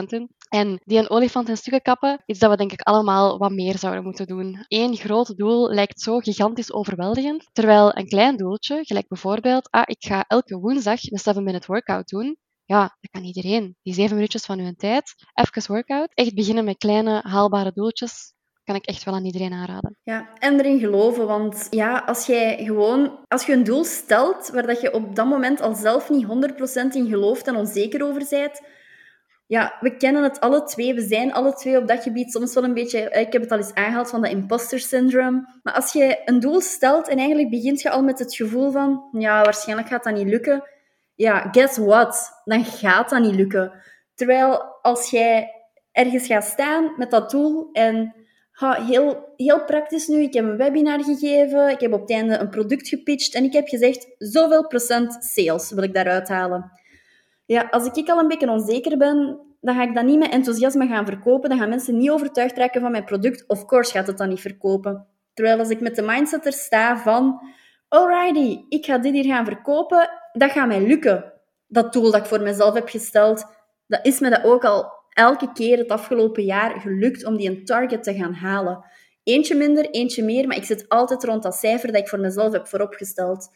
100% 0.00 0.02
in. 0.06 0.28
En 0.48 0.80
die 0.84 0.98
een 0.98 1.10
olifant 1.10 1.48
in 1.48 1.56
stukken 1.56 1.82
kappen, 1.82 2.22
is 2.24 2.38
dat 2.38 2.50
we 2.50 2.56
denk 2.56 2.72
ik 2.72 2.80
allemaal 2.80 3.38
wat 3.38 3.50
meer 3.52 3.78
zouden 3.78 4.04
moeten 4.04 4.26
doen. 4.26 4.64
Eén 4.68 4.96
groot 4.96 5.36
doel 5.36 5.70
lijkt 5.70 6.00
zo 6.00 6.18
gigantisch 6.18 6.72
overweldigend, 6.72 7.48
terwijl 7.52 7.96
een 7.96 8.08
klein 8.08 8.36
doeltje, 8.36 8.84
gelijk 8.84 9.08
bijvoorbeeld, 9.08 9.70
ah, 9.70 9.82
ik 9.84 10.04
ga 10.04 10.24
elke 10.26 10.58
woensdag 10.58 11.00
een 11.02 11.34
7-minute 11.34 11.66
workout 11.66 12.08
doen, 12.08 12.36
ja, 12.64 12.80
dat 12.80 13.10
kan 13.10 13.24
iedereen. 13.24 13.76
Die 13.82 13.94
zeven 13.94 14.14
minuutjes 14.14 14.44
van 14.44 14.58
uw 14.58 14.72
tijd, 14.72 15.14
even 15.34 15.72
workout. 15.72 16.14
Echt 16.14 16.34
beginnen 16.34 16.64
met 16.64 16.78
kleine, 16.78 17.20
haalbare 17.22 17.72
doeltjes 17.72 18.32
kan 18.68 18.76
ik 18.76 18.86
echt 18.86 19.04
wel 19.04 19.14
aan 19.14 19.24
iedereen 19.24 19.52
aanraden. 19.52 19.96
Ja, 20.02 20.28
en 20.38 20.58
erin 20.58 20.78
geloven. 20.78 21.26
Want 21.26 21.66
ja, 21.70 21.98
als 22.06 22.26
jij 22.26 22.64
gewoon... 22.64 23.18
Als 23.28 23.46
je 23.46 23.52
een 23.52 23.64
doel 23.64 23.84
stelt 23.84 24.48
waar 24.48 24.66
dat 24.66 24.80
je 24.80 24.92
op 24.92 25.16
dat 25.16 25.26
moment 25.26 25.60
al 25.60 25.74
zelf 25.74 26.10
niet 26.10 26.26
100% 26.26 26.28
in 26.92 27.08
gelooft 27.08 27.46
en 27.46 27.56
onzeker 27.56 28.04
over 28.04 28.26
bent... 28.30 28.60
Ja, 29.46 29.76
we 29.80 29.96
kennen 29.96 30.22
het 30.22 30.40
alle 30.40 30.64
twee. 30.64 30.94
We 30.94 31.00
zijn 31.00 31.32
alle 31.32 31.54
twee 31.54 31.78
op 31.78 31.88
dat 31.88 32.02
gebied 32.02 32.32
soms 32.32 32.54
wel 32.54 32.64
een 32.64 32.74
beetje... 32.74 33.10
Ik 33.10 33.32
heb 33.32 33.42
het 33.42 33.50
al 33.50 33.58
eens 33.58 33.74
aangehaald 33.74 34.10
van 34.10 34.22
dat 34.22 34.30
imposter 34.30 34.80
syndrome. 34.80 35.58
Maar 35.62 35.74
als 35.74 35.92
je 35.92 36.22
een 36.24 36.40
doel 36.40 36.60
stelt 36.60 37.08
en 37.08 37.18
eigenlijk 37.18 37.50
begint 37.50 37.80
je 37.80 37.90
al 37.90 38.02
met 38.02 38.18
het 38.18 38.34
gevoel 38.34 38.70
van... 38.70 39.08
Ja, 39.12 39.42
waarschijnlijk 39.42 39.88
gaat 39.88 40.04
dat 40.04 40.14
niet 40.14 40.28
lukken. 40.28 40.64
Ja, 41.14 41.48
guess 41.50 41.76
what? 41.78 42.42
Dan 42.44 42.64
gaat 42.64 43.10
dat 43.10 43.20
niet 43.20 43.34
lukken. 43.34 43.72
Terwijl 44.14 44.62
als 44.82 45.10
jij 45.10 45.52
ergens 45.92 46.26
gaat 46.26 46.44
staan 46.44 46.94
met 46.96 47.10
dat 47.10 47.30
doel 47.30 47.68
en 47.72 48.14
heel, 48.60 49.32
heel 49.36 49.64
praktisch 49.64 50.06
nu. 50.06 50.22
Ik 50.22 50.34
heb 50.34 50.44
een 50.44 50.56
webinar 50.56 51.04
gegeven, 51.04 51.68
ik 51.68 51.80
heb 51.80 51.92
op 51.92 52.00
het 52.00 52.10
einde 52.10 52.38
een 52.38 52.50
product 52.50 52.88
gepitcht 52.88 53.34
en 53.34 53.44
ik 53.44 53.52
heb 53.52 53.68
gezegd, 53.68 54.14
zoveel 54.18 54.66
procent 54.66 55.24
sales 55.24 55.70
wil 55.70 55.82
ik 55.82 55.94
daaruit 55.94 56.28
halen. 56.28 56.70
Ja, 57.46 57.68
als 57.70 57.86
ik 57.86 58.08
al 58.08 58.18
een 58.18 58.28
beetje 58.28 58.50
onzeker 58.50 58.98
ben, 58.98 59.40
dan 59.60 59.74
ga 59.74 59.82
ik 59.82 59.94
dat 59.94 60.04
niet 60.04 60.18
met 60.18 60.30
enthousiasme 60.30 60.86
gaan 60.86 61.06
verkopen. 61.06 61.48
Dan 61.48 61.58
gaan 61.58 61.68
mensen 61.68 61.96
niet 61.96 62.10
overtuigd 62.10 62.56
raken 62.56 62.80
van 62.80 62.90
mijn 62.90 63.04
product. 63.04 63.44
Of 63.46 63.64
course 63.64 63.92
gaat 63.92 64.06
het 64.06 64.18
dan 64.18 64.28
niet 64.28 64.40
verkopen. 64.40 65.06
Terwijl 65.34 65.58
als 65.58 65.70
ik 65.70 65.80
met 65.80 65.96
de 65.96 66.02
mindset 66.02 66.46
er 66.46 66.52
sta 66.52 66.98
van, 66.98 67.40
alrighty, 67.88 68.64
ik 68.68 68.84
ga 68.84 68.98
dit 68.98 69.12
hier 69.12 69.24
gaan 69.24 69.44
verkopen, 69.44 70.10
dat 70.32 70.50
gaat 70.50 70.66
mij 70.66 70.86
lukken. 70.86 71.32
Dat 71.66 71.92
doel 71.92 72.10
dat 72.10 72.20
ik 72.20 72.26
voor 72.26 72.40
mezelf 72.40 72.74
heb 72.74 72.88
gesteld, 72.88 73.46
dat 73.86 74.06
is 74.06 74.20
me 74.20 74.30
dat 74.30 74.44
ook 74.44 74.64
al 74.64 74.97
elke 75.18 75.52
keer 75.52 75.78
het 75.78 75.88
afgelopen 75.88 76.44
jaar 76.44 76.80
gelukt 76.80 77.24
om 77.24 77.36
die 77.36 77.48
een 77.48 77.64
target 77.64 78.02
te 78.02 78.14
gaan 78.14 78.34
halen. 78.34 78.84
Eentje 79.22 79.54
minder, 79.54 79.90
eentje 79.90 80.24
meer, 80.24 80.46
maar 80.46 80.56
ik 80.56 80.64
zit 80.64 80.88
altijd 80.88 81.24
rond 81.24 81.42
dat 81.42 81.54
cijfer 81.54 81.92
dat 81.92 82.00
ik 82.00 82.08
voor 82.08 82.20
mezelf 82.20 82.52
heb 82.52 82.68
vooropgesteld. 82.68 83.48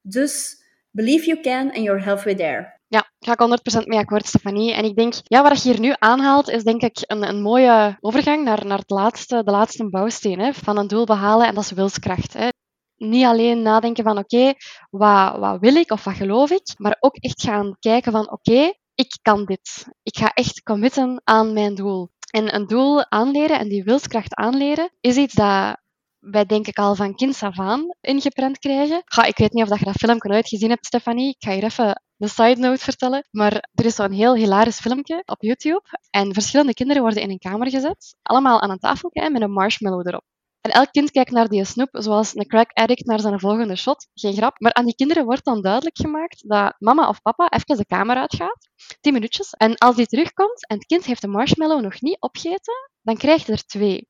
Dus 0.00 0.62
believe 0.90 1.26
you 1.26 1.40
can 1.40 1.66
and 1.66 1.84
you're 1.84 2.02
halfway 2.02 2.34
there. 2.34 2.74
Ja, 2.88 3.10
ga 3.18 3.32
ik 3.32 3.82
100% 3.82 3.86
mee 3.86 3.98
akkoord, 3.98 4.26
Stefanie. 4.26 4.72
En 4.72 4.84
ik 4.84 4.96
denk, 4.96 5.14
ja, 5.22 5.42
wat 5.42 5.62
je 5.62 5.70
hier 5.70 5.80
nu 5.80 5.94
aanhaalt, 5.98 6.48
is 6.48 6.62
denk 6.62 6.82
ik 6.82 7.04
een, 7.06 7.28
een 7.28 7.42
mooie 7.42 7.96
overgang 8.00 8.44
naar, 8.44 8.66
naar 8.66 8.78
het 8.78 8.90
laatste, 8.90 9.42
de 9.42 9.50
laatste 9.50 9.88
bouwsteen 9.88 10.38
hè, 10.38 10.52
van 10.52 10.78
een 10.78 10.86
doel 10.86 11.04
behalen, 11.04 11.46
en 11.46 11.54
dat 11.54 11.64
is 11.64 11.70
wilskracht. 11.70 12.32
Hè. 12.32 12.48
Niet 12.96 13.24
alleen 13.24 13.62
nadenken 13.62 14.04
van, 14.04 14.18
oké, 14.18 14.52
wat, 14.90 15.36
wat 15.38 15.60
wil 15.60 15.74
ik 15.74 15.90
of 15.90 16.04
wat 16.04 16.14
geloof 16.14 16.50
ik, 16.50 16.74
maar 16.76 16.96
ook 17.00 17.16
echt 17.16 17.42
gaan 17.42 17.76
kijken 17.78 18.12
van, 18.12 18.30
oké, 18.30 18.72
ik 18.96 19.18
kan 19.22 19.44
dit. 19.44 19.86
Ik 20.02 20.16
ga 20.16 20.32
echt 20.32 20.62
committen 20.62 21.20
aan 21.24 21.52
mijn 21.52 21.74
doel. 21.74 22.10
En 22.30 22.54
een 22.54 22.66
doel 22.66 23.10
aanleren 23.10 23.58
en 23.58 23.68
die 23.68 23.84
wilskracht 23.84 24.34
aanleren 24.34 24.90
is 25.00 25.16
iets 25.16 25.34
dat 25.34 25.76
wij 26.18 26.44
denk 26.44 26.66
ik 26.66 26.78
al 26.78 26.94
van 26.94 27.14
kinds 27.14 27.42
af 27.42 27.58
aan 27.58 27.94
ingeprent 28.00 28.58
krijgen. 28.58 29.02
Ga, 29.04 29.24
ik 29.24 29.36
weet 29.36 29.52
niet 29.52 29.70
of 29.70 29.78
je 29.78 29.84
dat 29.84 29.94
filmpje 29.94 30.28
nooit 30.28 30.48
gezien 30.48 30.70
hebt, 30.70 30.86
Stefanie. 30.86 31.28
Ik 31.28 31.44
ga 31.44 31.52
hier 31.52 31.64
even 31.64 32.02
een 32.18 32.28
side 32.28 32.60
note 32.60 32.84
vertellen. 32.84 33.26
Maar 33.30 33.68
er 33.74 33.84
is 33.84 33.94
zo'n 33.94 34.12
heel 34.12 34.34
hilarisch 34.34 34.80
filmpje 34.80 35.22
op 35.26 35.42
YouTube. 35.42 35.82
En 36.10 36.34
verschillende 36.34 36.74
kinderen 36.74 37.02
worden 37.02 37.22
in 37.22 37.30
een 37.30 37.38
kamer 37.38 37.70
gezet. 37.70 38.14
Allemaal 38.22 38.60
aan 38.60 38.70
een 38.70 38.78
tafeltje 38.78 39.30
met 39.30 39.42
een 39.42 39.52
marshmallow 39.52 40.06
erop. 40.06 40.24
En 40.66 40.72
elk 40.72 40.92
kind 40.92 41.10
kijkt 41.10 41.30
naar 41.30 41.48
die 41.48 41.64
snoep 41.64 41.88
zoals 41.92 42.36
een 42.36 42.46
crack 42.46 42.70
addict 42.72 43.06
naar 43.06 43.20
zijn 43.20 43.40
volgende 43.40 43.76
shot. 43.76 44.08
Geen 44.14 44.32
grap. 44.32 44.60
Maar 44.60 44.72
aan 44.74 44.84
die 44.84 44.94
kinderen 44.94 45.24
wordt 45.24 45.44
dan 45.44 45.62
duidelijk 45.62 45.96
gemaakt 45.96 46.48
dat 46.48 46.74
mama 46.78 47.08
of 47.08 47.22
papa 47.22 47.48
even 47.50 47.76
de 47.76 47.86
kamer 47.86 48.16
uitgaat. 48.16 48.68
10 49.00 49.12
minuutjes. 49.12 49.52
En 49.52 49.76
als 49.76 49.96
die 49.96 50.06
terugkomt 50.06 50.66
en 50.66 50.76
het 50.76 50.86
kind 50.86 51.04
heeft 51.04 51.20
de 51.20 51.28
marshmallow 51.28 51.82
nog 51.82 52.00
niet 52.00 52.20
opgegeten, 52.20 52.74
dan 53.02 53.16
krijg 53.16 53.46
je 53.46 53.52
er 53.52 53.64
twee. 53.64 54.06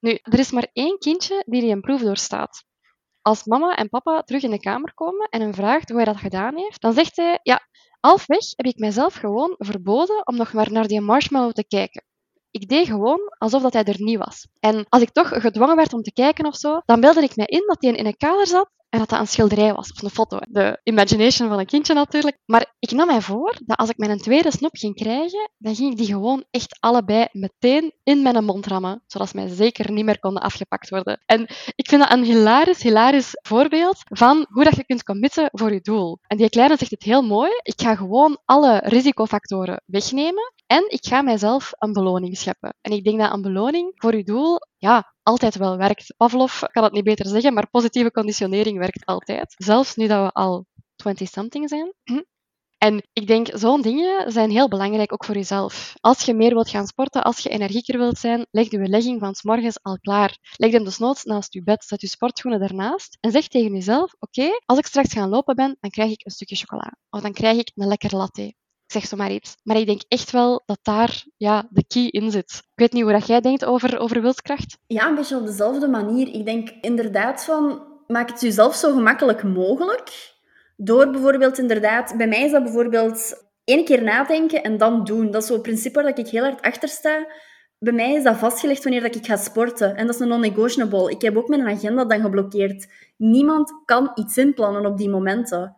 Nu, 0.00 0.18
er 0.22 0.38
is 0.38 0.50
maar 0.50 0.68
één 0.72 0.98
kindje 0.98 1.42
die 1.46 1.60
die 1.60 1.70
een 1.70 1.80
proef 1.80 2.00
doorstaat. 2.00 2.64
Als 3.22 3.44
mama 3.44 3.76
en 3.76 3.88
papa 3.88 4.22
terug 4.22 4.42
in 4.42 4.50
de 4.50 4.60
kamer 4.60 4.94
komen 4.94 5.28
en 5.30 5.40
hem 5.40 5.54
vraagt 5.54 5.88
hoe 5.88 5.96
hij 5.96 6.12
dat 6.12 6.16
gedaan 6.16 6.56
heeft, 6.56 6.80
dan 6.80 6.92
zegt 6.92 7.16
hij, 7.16 7.38
ja, 7.42 7.60
halfweg 8.00 8.44
heb 8.56 8.66
ik 8.66 8.78
mijzelf 8.78 9.14
gewoon 9.14 9.54
verboden 9.58 10.26
om 10.26 10.36
nog 10.36 10.52
maar 10.52 10.72
naar 10.72 10.86
die 10.86 11.00
marshmallow 11.00 11.52
te 11.52 11.66
kijken. 11.66 12.02
Ik 12.50 12.68
deed 12.68 12.86
gewoon 12.86 13.20
alsof 13.38 13.62
dat 13.62 13.72
hij 13.72 13.84
er 13.84 14.02
niet 14.02 14.18
was. 14.18 14.46
En 14.60 14.86
als 14.88 15.02
ik 15.02 15.10
toch 15.10 15.28
gedwongen 15.28 15.76
werd 15.76 15.92
om 15.92 16.02
te 16.02 16.12
kijken 16.12 16.46
of 16.46 16.56
zo, 16.56 16.80
dan 16.84 17.00
beelde 17.00 17.22
ik 17.22 17.36
mij 17.36 17.46
in 17.46 17.64
dat 17.66 17.76
hij 17.80 17.92
in 17.92 18.06
een 18.06 18.16
kader 18.16 18.46
zat 18.46 18.70
en 18.88 18.98
dat 18.98 19.08
dat 19.08 19.20
een 19.20 19.26
schilderij 19.26 19.74
was, 19.74 19.92
of 19.92 20.02
een 20.02 20.10
foto. 20.10 20.38
De 20.48 20.80
imagination 20.82 21.48
van 21.48 21.58
een 21.58 21.66
kindje 21.66 21.94
natuurlijk. 21.94 22.38
Maar 22.44 22.74
ik 22.78 22.90
nam 22.90 23.06
mij 23.06 23.20
voor 23.20 23.56
dat 23.64 23.76
als 23.76 23.88
ik 23.88 23.96
mijn 23.96 24.18
tweede 24.18 24.50
snop 24.50 24.76
ging 24.76 24.94
krijgen, 24.94 25.50
dan 25.58 25.74
ging 25.74 25.90
ik 25.90 25.96
die 25.96 26.06
gewoon 26.06 26.44
echt 26.50 26.76
allebei 26.80 27.26
meteen 27.32 27.92
in 28.02 28.22
mijn 28.22 28.44
mond 28.44 28.66
rammen, 28.66 29.02
zodat 29.06 29.28
ze 29.28 29.36
mij 29.36 29.48
zeker 29.48 29.92
niet 29.92 30.04
meer 30.04 30.18
konden 30.18 30.42
afgepakt 30.42 30.88
worden. 30.88 31.22
En 31.26 31.42
ik 31.74 31.88
vind 31.88 32.02
dat 32.02 32.12
een 32.12 32.24
hilarisch, 32.24 32.82
hilarisch 32.82 33.38
voorbeeld 33.42 33.98
van 34.04 34.46
hoe 34.48 34.64
dat 34.64 34.76
je 34.76 34.84
kunt 34.84 35.02
committen 35.02 35.48
voor 35.52 35.72
je 35.72 35.80
doel. 35.80 36.18
En 36.26 36.36
die 36.36 36.48
kleine 36.48 36.76
zegt 36.76 36.90
het 36.90 37.02
heel 37.02 37.22
mooi. 37.22 37.50
Ik 37.62 37.80
ga 37.80 37.94
gewoon 37.94 38.38
alle 38.44 38.80
risicofactoren 38.84 39.82
wegnemen 39.86 40.52
en 40.66 40.84
ik 40.88 41.06
ga 41.06 41.22
mijzelf 41.22 41.72
een 41.78 41.92
beloning 41.92 42.36
scheppen. 42.36 42.74
En 42.80 42.92
ik 42.92 43.04
denk 43.04 43.18
dat 43.18 43.32
een 43.32 43.42
beloning 43.42 43.92
voor 43.94 44.16
je 44.16 44.24
doel 44.24 44.58
ja, 44.78 45.14
altijd 45.28 45.56
wel 45.56 45.76
werkt. 45.76 46.14
Pavlov 46.16 46.60
kan 46.60 46.84
het 46.84 46.92
niet 46.92 47.04
beter 47.04 47.26
zeggen, 47.26 47.54
maar 47.54 47.70
positieve 47.70 48.10
conditionering 48.10 48.78
werkt 48.78 49.06
altijd. 49.06 49.54
Zelfs 49.56 49.94
nu 49.96 50.06
dat 50.06 50.24
we 50.24 50.32
al 50.32 50.66
20-something 51.08 51.68
zijn. 51.68 51.94
En 52.78 53.02
ik 53.12 53.26
denk, 53.26 53.48
zo'n 53.52 53.82
dingen 53.82 54.32
zijn 54.32 54.50
heel 54.50 54.68
belangrijk 54.68 55.12
ook 55.12 55.24
voor 55.24 55.34
jezelf. 55.34 55.94
Als 56.00 56.22
je 56.22 56.34
meer 56.34 56.54
wilt 56.54 56.70
gaan 56.70 56.86
sporten, 56.86 57.22
als 57.22 57.38
je 57.38 57.48
energieker 57.48 57.98
wilt 57.98 58.18
zijn, 58.18 58.46
leg 58.50 58.70
je 58.70 58.88
legging 58.88 59.20
van 59.20 59.34
s 59.34 59.42
morgens 59.42 59.82
al 59.82 59.98
klaar. 59.98 60.38
Leg 60.56 60.72
hem 60.72 60.84
dus 60.84 60.98
noods 60.98 61.24
naast 61.24 61.52
je 61.52 61.62
bed, 61.62 61.84
zet 61.84 62.00
je 62.00 62.08
sportschoenen 62.08 62.60
ernaast 62.60 63.18
en 63.20 63.30
zeg 63.30 63.48
tegen 63.48 63.72
jezelf, 63.72 64.14
oké, 64.18 64.48
als 64.66 64.78
ik 64.78 64.86
straks 64.86 65.12
gaan 65.12 65.28
lopen 65.28 65.56
ben, 65.56 65.76
dan 65.80 65.90
krijg 65.90 66.10
ik 66.10 66.24
een 66.24 66.30
stukje 66.30 66.56
chocola. 66.56 66.96
Of 67.10 67.20
dan 67.20 67.32
krijg 67.32 67.58
ik 67.58 67.70
een 67.74 67.88
lekker 67.88 68.16
latte. 68.16 68.54
Zeg 68.88 69.06
zomaar 69.06 69.32
iets. 69.32 69.56
Maar 69.62 69.76
ik 69.76 69.86
denk 69.86 70.02
echt 70.08 70.30
wel 70.30 70.62
dat 70.66 70.78
daar 70.82 71.24
ja, 71.36 71.68
de 71.70 71.84
key 71.86 72.06
in 72.06 72.30
zit. 72.30 72.50
Ik 72.52 72.72
weet 72.74 72.92
niet 72.92 73.02
hoe 73.02 73.12
dat 73.12 73.26
jij 73.26 73.40
denkt 73.40 73.64
over, 73.64 73.98
over 73.98 74.22
wilskracht. 74.22 74.78
Ja, 74.86 75.08
een 75.08 75.14
beetje 75.14 75.36
op 75.36 75.46
dezelfde 75.46 75.88
manier. 75.88 76.28
Ik 76.34 76.44
denk 76.44 76.68
inderdaad 76.80 77.44
van, 77.44 77.82
maak 78.06 78.28
het 78.28 78.40
jezelf 78.40 78.74
zo 78.74 78.92
gemakkelijk 78.92 79.42
mogelijk. 79.42 80.36
Door 80.76 81.10
bijvoorbeeld 81.10 81.58
inderdaad, 81.58 82.16
bij 82.16 82.28
mij 82.28 82.44
is 82.44 82.50
dat 82.50 82.62
bijvoorbeeld 82.62 83.44
één 83.64 83.84
keer 83.84 84.02
nadenken 84.02 84.62
en 84.62 84.76
dan 84.76 85.04
doen. 85.04 85.30
Dat 85.30 85.42
is 85.42 85.48
zo'n 85.48 85.60
principe 85.60 86.02
waar 86.02 86.18
ik 86.18 86.28
heel 86.28 86.42
hard 86.42 86.62
achter 86.62 86.88
sta. 86.88 87.26
Bij 87.78 87.92
mij 87.92 88.14
is 88.14 88.22
dat 88.22 88.36
vastgelegd 88.36 88.82
wanneer 88.82 89.04
ik 89.04 89.26
ga 89.26 89.36
sporten. 89.36 89.96
En 89.96 90.06
dat 90.06 90.14
is 90.14 90.20
een 90.20 90.28
non-negotiable. 90.28 91.10
Ik 91.10 91.22
heb 91.22 91.36
ook 91.36 91.48
mijn 91.48 91.68
agenda 91.68 92.04
dan 92.04 92.20
geblokkeerd. 92.20 92.88
Niemand 93.16 93.72
kan 93.84 94.10
iets 94.14 94.36
inplannen 94.36 94.86
op 94.86 94.98
die 94.98 95.08
momenten. 95.08 95.76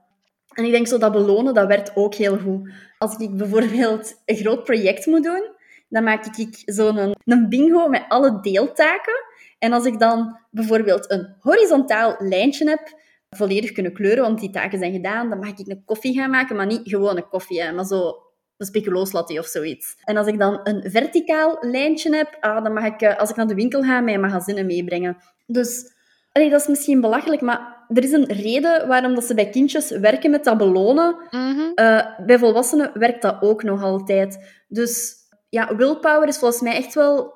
En 0.50 0.64
ik 0.64 0.70
denk 0.70 0.86
zo 0.86 0.98
dat 0.98 1.12
belonen, 1.12 1.54
dat 1.54 1.66
werkt 1.66 1.96
ook 1.96 2.14
heel 2.14 2.38
goed. 2.38 2.70
Als 3.02 3.16
ik 3.16 3.36
bijvoorbeeld 3.36 4.22
een 4.24 4.36
groot 4.36 4.64
project 4.64 5.06
moet 5.06 5.22
doen, 5.24 5.50
dan 5.88 6.04
maak 6.04 6.36
ik 6.36 6.62
zo'n 6.64 7.14
een, 7.24 7.48
bingo 7.48 7.88
met 7.88 8.04
alle 8.08 8.40
deeltaken. 8.40 9.24
En 9.58 9.72
als 9.72 9.84
ik 9.84 9.98
dan 9.98 10.38
bijvoorbeeld 10.50 11.10
een 11.10 11.36
horizontaal 11.40 12.16
lijntje 12.18 12.68
heb, 12.68 12.94
volledig 13.30 13.72
kunnen 13.72 13.92
kleuren, 13.92 14.22
want 14.22 14.40
die 14.40 14.50
taken 14.50 14.78
zijn 14.78 14.92
gedaan, 14.92 15.28
dan 15.28 15.38
mag 15.38 15.48
ik 15.48 15.68
een 15.68 15.84
koffie 15.84 16.14
gaan 16.14 16.30
maken, 16.30 16.56
maar 16.56 16.66
niet 16.66 16.80
gewoon 16.88 17.16
een 17.16 17.28
koffie, 17.28 17.62
hè, 17.62 17.72
maar 17.72 17.84
zo 17.84 18.22
een 18.56 18.66
speculooslatte 18.66 19.38
of 19.38 19.46
zoiets. 19.46 19.96
En 20.04 20.16
als 20.16 20.26
ik 20.26 20.38
dan 20.38 20.60
een 20.64 20.90
verticaal 20.90 21.56
lijntje 21.60 22.16
heb, 22.16 22.36
ah, 22.40 22.64
dan 22.64 22.72
mag 22.72 22.84
ik, 22.84 23.00
eh, 23.00 23.18
als 23.18 23.30
ik 23.30 23.36
naar 23.36 23.46
de 23.46 23.54
winkel 23.54 23.82
ga, 23.82 24.00
mijn 24.00 24.20
magazine 24.20 24.62
meebrengen. 24.62 25.16
Dus 25.46 25.92
allee, 26.32 26.50
dat 26.50 26.60
is 26.60 26.66
misschien 26.66 27.00
belachelijk, 27.00 27.40
maar 27.40 27.79
er 27.94 28.04
is 28.04 28.12
een 28.12 28.32
reden 28.32 28.88
waarom 28.88 29.14
dat 29.14 29.24
ze 29.24 29.34
bij 29.34 29.50
kindjes 29.50 29.90
werken 29.90 30.30
met 30.30 30.44
dat 30.44 30.58
belonen. 30.58 31.16
Mhm. 31.30 31.60
Uh, 31.74 32.06
bij 32.26 32.38
volwassenen 32.38 32.90
werkt 32.94 33.22
dat 33.22 33.36
ook 33.40 33.62
nog 33.62 33.82
altijd. 33.82 34.62
Dus 34.68 35.14
ja, 35.48 35.76
willpower 35.76 36.28
is 36.28 36.38
volgens 36.38 36.60
mij 36.60 36.76
echt 36.76 36.94
wel 36.94 37.34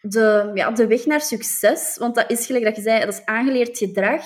de, 0.00 0.50
ja, 0.54 0.70
de 0.70 0.86
weg 0.86 1.06
naar 1.06 1.20
succes. 1.20 1.96
Want 1.98 2.14
dat 2.14 2.30
is, 2.30 2.46
gelijk 2.46 2.64
dat 2.64 2.76
je 2.76 2.82
zei, 2.82 3.00
dat 3.00 3.14
is 3.14 3.24
aangeleerd 3.24 3.78
gedrag. 3.78 4.22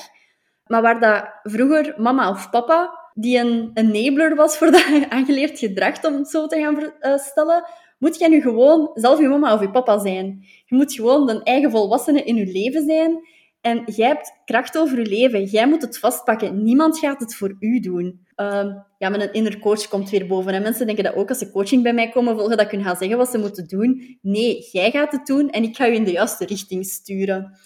Maar 0.67 0.83
waar 0.83 1.01
dat 1.01 1.53
vroeger 1.53 1.95
mama 1.97 2.31
of 2.31 2.51
papa, 2.51 2.99
die 3.15 3.39
een 3.39 3.71
enabler 3.75 4.35
was 4.35 4.57
voor 4.59 4.71
dat 4.71 4.87
aangeleerd 5.09 5.59
gedrag, 5.59 6.05
om 6.05 6.15
het 6.15 6.29
zo 6.29 6.47
te 6.47 6.61
gaan 6.61 6.93
uh, 7.01 7.19
stellen, 7.19 7.65
moet 7.99 8.19
jij 8.19 8.29
nu 8.29 8.41
gewoon 8.41 8.91
zelf 8.95 9.19
je 9.19 9.29
mama 9.29 9.55
of 9.55 9.61
je 9.61 9.71
papa 9.71 9.99
zijn. 9.99 10.47
Je 10.65 10.77
moet 10.77 10.93
gewoon 10.93 11.27
de 11.27 11.43
eigen 11.43 11.71
volwassene 11.71 12.23
in 12.23 12.37
je 12.37 12.47
leven 12.47 12.85
zijn. 12.85 13.29
En 13.61 13.83
jij 13.87 14.09
hebt 14.09 14.33
kracht 14.45 14.79
over 14.79 14.99
je 14.99 15.07
leven. 15.07 15.45
Jij 15.45 15.69
moet 15.69 15.83
het 15.83 15.99
vastpakken. 15.99 16.63
Niemand 16.63 16.99
gaat 16.99 17.21
het 17.21 17.35
voor 17.35 17.57
u 17.59 17.81
doen. 17.81 18.27
Uh, 18.37 18.75
ja, 18.99 19.09
mijn 19.09 19.33
inner 19.33 19.59
coach 19.59 19.89
komt 19.89 20.11
weer 20.11 20.27
boven. 20.27 20.53
En 20.53 20.63
mensen 20.63 20.87
denken 20.87 21.05
dat 21.05 21.15
ook 21.15 21.29
als 21.29 21.39
ze 21.39 21.51
coaching 21.51 21.83
bij 21.83 21.93
mij 21.95 22.09
komen 22.09 22.37
volgen, 22.37 22.57
dat 22.57 22.67
ik 22.67 22.73
hun 22.73 22.85
ga 22.85 22.95
zeggen 22.97 23.19
wat 23.19 23.31
ze 23.31 23.39
moeten 23.39 23.69
doen. 23.69 24.19
Nee, 24.23 24.69
jij 24.73 24.91
gaat 24.91 25.13
het 25.13 25.27
doen 25.27 25.51
en 25.51 25.63
ik 25.63 25.77
ga 25.77 25.85
je 25.85 25.95
in 25.95 26.05
de 26.05 26.11
juiste 26.11 26.47
richting 26.47 26.87
sturen. 26.87 27.59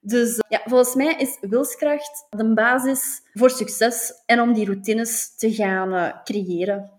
Dus 0.00 0.40
ja, 0.48 0.60
volgens 0.64 0.94
mij 0.94 1.14
is 1.18 1.38
wilskracht 1.40 2.26
de 2.30 2.54
basis 2.54 3.22
voor 3.32 3.50
succes 3.50 4.12
en 4.26 4.40
om 4.40 4.52
die 4.52 4.66
routines 4.66 5.36
te 5.36 5.54
gaan 5.54 5.92
uh, 5.92 6.22
creëren. 6.24 6.90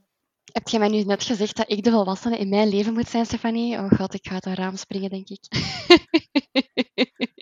Heb 0.51 0.67
jij 0.67 0.79
mij 0.79 0.89
nu 0.89 1.03
net 1.03 1.23
gezegd 1.23 1.55
dat 1.55 1.71
ik 1.71 1.83
de 1.83 1.91
volwassene 1.91 2.37
in 2.37 2.49
mijn 2.49 2.69
leven 2.69 2.93
moet 2.93 3.09
zijn, 3.09 3.25
Stefanie? 3.25 3.77
Oh 3.77 3.91
god, 3.91 4.13
ik 4.13 4.27
ga 4.27 4.33
uit 4.33 4.45
een 4.45 4.55
raam 4.55 4.75
springen, 4.75 5.09
denk 5.09 5.29
ik. 5.29 5.41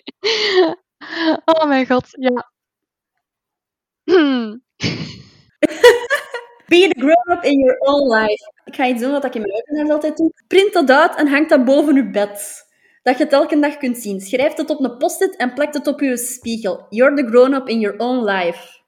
Oh 1.44 1.66
mijn 1.68 1.86
god, 1.86 2.08
ja. 2.10 2.50
Be 6.68 6.88
the 6.88 6.94
grown-up 6.98 7.44
in 7.44 7.58
your 7.58 7.76
own 7.78 8.14
life. 8.14 8.52
Ik 8.64 8.74
ga 8.74 8.86
iets 8.86 9.00
doen 9.00 9.10
wat 9.10 9.24
ik 9.24 9.34
in 9.34 9.40
mijn 9.40 9.52
webinars 9.52 9.90
altijd 9.90 10.16
doe. 10.16 10.32
Print 10.46 10.72
dat 10.72 10.90
uit 10.90 11.16
en 11.16 11.28
hang 11.28 11.48
dat 11.48 11.64
boven 11.64 11.94
je 11.94 12.10
bed. 12.10 12.66
Dat 13.02 13.18
je 13.18 13.24
het 13.24 13.32
elke 13.32 13.60
dag 13.60 13.76
kunt 13.76 13.98
zien. 13.98 14.20
Schrijf 14.20 14.54
het 14.54 14.70
op 14.70 14.80
een 14.80 14.96
post-it 14.96 15.36
en 15.36 15.54
plak 15.54 15.74
het 15.74 15.86
op 15.86 16.00
je 16.00 16.16
spiegel. 16.16 16.86
You're 16.88 17.16
the 17.16 17.28
grown-up 17.28 17.68
in 17.68 17.80
your 17.80 17.98
own 17.98 18.24
life. 18.24 18.81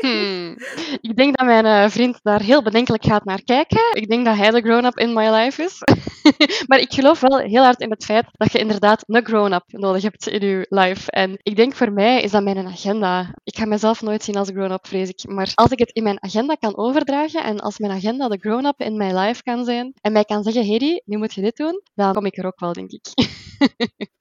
Hmm. 0.00 0.56
Ik 1.00 1.16
denk 1.16 1.36
dat 1.36 1.46
mijn 1.46 1.64
uh, 1.64 1.88
vriend 1.88 2.18
daar 2.22 2.40
heel 2.40 2.62
bedenkelijk 2.62 3.04
gaat 3.04 3.24
naar 3.24 3.42
kijken. 3.44 3.80
Ik 3.92 4.08
denk 4.08 4.24
dat 4.24 4.36
hij 4.36 4.50
de 4.50 4.60
grown-up 4.60 4.98
in 4.98 5.12
my 5.12 5.28
life 5.28 5.62
is. 5.62 5.82
maar 6.68 6.78
ik 6.78 6.92
geloof 6.92 7.20
wel 7.20 7.38
heel 7.38 7.62
hard 7.62 7.80
in 7.80 7.90
het 7.90 8.04
feit 8.04 8.26
dat 8.32 8.52
je 8.52 8.58
inderdaad 8.58 9.04
een 9.06 9.24
grown-up 9.24 9.64
nodig 9.66 10.02
hebt 10.02 10.26
in 10.26 10.48
je 10.48 10.66
life. 10.68 11.10
En 11.10 11.38
ik 11.42 11.56
denk 11.56 11.74
voor 11.74 11.92
mij 11.92 12.22
is 12.22 12.30
dat 12.30 12.42
mijn 12.42 12.66
agenda. 12.66 13.34
Ik 13.44 13.56
ga 13.56 13.64
mezelf 13.64 14.02
nooit 14.02 14.22
zien 14.22 14.36
als 14.36 14.48
grown-up, 14.48 14.86
vrees 14.86 15.08
ik. 15.08 15.28
Maar 15.28 15.52
als 15.54 15.70
ik 15.70 15.78
het 15.78 15.90
in 15.90 16.02
mijn 16.02 16.22
agenda 16.22 16.54
kan 16.54 16.76
overdragen 16.76 17.44
en 17.44 17.60
als 17.60 17.78
mijn 17.78 17.92
agenda 17.92 18.28
de 18.28 18.38
grown-up 18.40 18.80
in 18.80 18.96
my 18.96 19.12
life 19.12 19.42
kan 19.42 19.64
zijn 19.64 19.92
en 20.00 20.12
mij 20.12 20.24
kan 20.24 20.42
zeggen, 20.42 20.64
Hedy, 20.64 21.00
nu 21.04 21.16
moet 21.16 21.34
je 21.34 21.40
dit 21.40 21.56
doen, 21.56 21.82
dan 21.94 22.12
kom 22.12 22.26
ik 22.26 22.36
er 22.36 22.46
ook 22.46 22.60
wel, 22.60 22.72
denk 22.72 22.90
ik. 22.90 23.06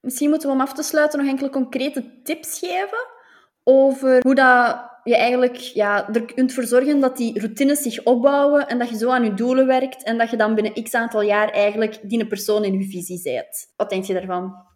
Misschien 0.00 0.28
moeten 0.28 0.48
we 0.48 0.54
om 0.54 0.60
af 0.60 0.72
te 0.72 0.82
sluiten 0.82 1.18
nog 1.18 1.28
enkele 1.28 1.50
concrete 1.50 2.20
tips 2.22 2.58
geven 2.58 3.16
over 3.68 4.20
hoe 4.22 4.34
dat 4.34 4.86
je 5.04 5.16
eigenlijk 5.16 5.56
ja, 5.56 6.08
er 6.08 6.24
kunt 6.24 6.52
voor 6.52 6.64
zorgen 6.64 7.00
dat 7.00 7.16
die 7.16 7.40
routines 7.40 7.82
zich 7.82 8.04
opbouwen 8.04 8.68
en 8.68 8.78
dat 8.78 8.88
je 8.88 8.96
zo 8.96 9.10
aan 9.10 9.24
je 9.24 9.34
doelen 9.34 9.66
werkt 9.66 10.02
en 10.02 10.18
dat 10.18 10.30
je 10.30 10.36
dan 10.36 10.54
binnen 10.54 10.82
x 10.82 10.94
aantal 10.94 11.22
jaar 11.22 11.50
eigenlijk 11.50 12.00
die 12.02 12.26
persoon 12.26 12.64
in 12.64 12.78
je 12.78 12.88
visie 12.88 13.18
zet. 13.18 13.72
Wat 13.76 13.90
denk 13.90 14.04
je 14.04 14.12
daarvan? 14.12 14.66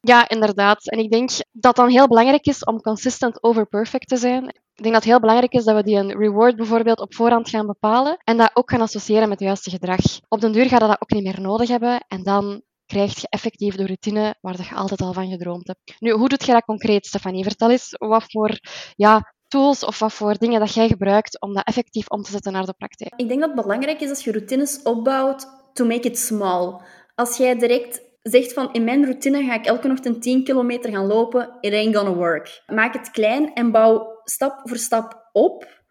Ja, 0.00 0.28
inderdaad. 0.28 0.88
En 0.88 0.98
ik 0.98 1.10
denk 1.10 1.30
dat 1.52 1.76
dan 1.76 1.88
heel 1.88 2.08
belangrijk 2.08 2.46
is 2.46 2.64
om 2.64 2.80
consistent 2.80 3.42
over 3.42 3.66
perfect 3.66 4.08
te 4.08 4.16
zijn. 4.16 4.44
Ik 4.48 4.82
denk 4.82 4.94
dat 4.94 5.02
het 5.02 5.12
heel 5.12 5.20
belangrijk 5.20 5.52
is 5.52 5.64
dat 5.64 5.76
we 5.76 5.82
die 5.82 5.96
een 5.96 6.18
reward 6.18 6.56
bijvoorbeeld 6.56 7.00
op 7.00 7.14
voorhand 7.14 7.48
gaan 7.48 7.66
bepalen 7.66 8.16
en 8.24 8.36
dat 8.36 8.50
ook 8.54 8.70
gaan 8.70 8.80
associëren 8.80 9.28
met 9.28 9.38
het 9.38 9.48
juiste 9.48 9.70
gedrag. 9.70 10.00
Op 10.28 10.40
den 10.40 10.52
duur 10.52 10.68
gaat 10.68 10.80
dat 10.80 10.90
ook 11.00 11.10
niet 11.10 11.24
meer 11.24 11.40
nodig 11.40 11.68
hebben 11.68 12.04
en 12.08 12.22
dan 12.22 12.62
krijg 12.92 13.20
je 13.20 13.26
effectief 13.30 13.74
de 13.74 13.86
routine 13.86 14.34
waar 14.40 14.56
je 14.62 14.74
altijd 14.74 15.00
al 15.00 15.12
van 15.12 15.30
gedroomd 15.30 15.66
hebt. 15.66 15.96
Nu, 15.98 16.10
hoe 16.10 16.28
doe 16.28 16.38
je 16.44 16.52
dat 16.52 16.64
concreet, 16.64 17.06
Stefanie? 17.06 17.42
Vertel 17.42 17.70
eens 17.70 17.94
wat 17.98 18.24
voor 18.26 18.58
ja, 18.96 19.34
tools 19.48 19.84
of 19.84 19.98
wat 19.98 20.12
voor 20.12 20.34
dingen 20.38 20.60
dat 20.60 20.74
jij 20.74 20.88
gebruikt 20.88 21.40
om 21.40 21.54
dat 21.54 21.66
effectief 21.66 22.08
om 22.08 22.22
te 22.22 22.30
zetten 22.30 22.52
naar 22.52 22.66
de 22.66 22.74
praktijk. 22.78 23.12
Ik 23.16 23.28
denk 23.28 23.40
dat 23.40 23.50
het 23.50 23.62
belangrijk 23.62 24.00
is 24.00 24.08
als 24.08 24.24
je 24.24 24.32
routines 24.32 24.82
opbouwt, 24.82 25.46
to 25.72 25.84
make 25.84 26.08
it 26.08 26.18
small. 26.18 26.80
Als 27.14 27.36
jij 27.36 27.58
direct 27.58 28.02
zegt 28.22 28.52
van 28.52 28.72
in 28.72 28.84
mijn 28.84 29.04
routine 29.04 29.44
ga 29.44 29.54
ik 29.54 29.66
elke 29.66 29.90
ochtend 29.90 30.22
10 30.22 30.44
kilometer 30.44 30.90
gaan 30.90 31.06
lopen, 31.06 31.56
it 31.60 31.72
ain't 31.72 31.96
gonna 31.96 32.14
work. 32.14 32.62
Maak 32.66 32.92
het 32.92 33.10
klein 33.10 33.54
en 33.54 33.70
bouw 33.70 34.20
stap 34.24 34.60
voor 34.64 34.76
stap 34.76 35.28
op 35.32 35.81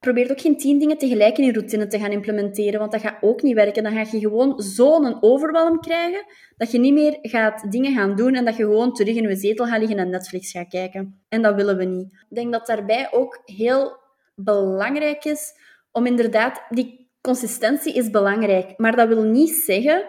Probeer 0.00 0.30
ook 0.30 0.40
geen 0.40 0.56
tien 0.56 0.78
dingen 0.78 0.98
tegelijk 0.98 1.38
in 1.38 1.44
je 1.44 1.52
routine 1.52 1.86
te 1.86 1.98
gaan 1.98 2.10
implementeren, 2.10 2.80
want 2.80 2.92
dat 2.92 3.00
gaat 3.00 3.18
ook 3.20 3.42
niet 3.42 3.54
werken. 3.54 3.82
Dan 3.82 3.92
ga 3.92 4.00
je 4.10 4.18
gewoon 4.18 4.60
zo'n 4.60 5.22
overwelm 5.22 5.80
krijgen 5.80 6.24
dat 6.56 6.70
je 6.70 6.78
niet 6.78 6.92
meer 6.92 7.18
gaat 7.22 7.72
dingen 7.72 7.94
gaan 7.94 8.16
doen 8.16 8.34
en 8.34 8.44
dat 8.44 8.56
je 8.56 8.62
gewoon 8.62 8.92
terug 8.92 9.16
in 9.16 9.28
je 9.28 9.36
zetel 9.36 9.66
gaat 9.66 9.78
liggen 9.78 9.98
en 9.98 10.10
Netflix 10.10 10.50
gaat 10.50 10.68
kijken. 10.68 11.22
En 11.28 11.42
dat 11.42 11.54
willen 11.54 11.76
we 11.76 11.84
niet. 11.84 12.12
Ik 12.12 12.36
denk 12.36 12.52
dat 12.52 12.66
daarbij 12.66 13.08
ook 13.12 13.42
heel 13.44 13.96
belangrijk 14.34 15.24
is 15.24 15.52
om 15.92 16.06
inderdaad, 16.06 16.62
die 16.68 17.08
consistentie 17.20 17.94
is 17.94 18.10
belangrijk, 18.10 18.78
maar 18.78 18.96
dat 18.96 19.08
wil 19.08 19.22
niet 19.22 19.50
zeggen 19.50 20.04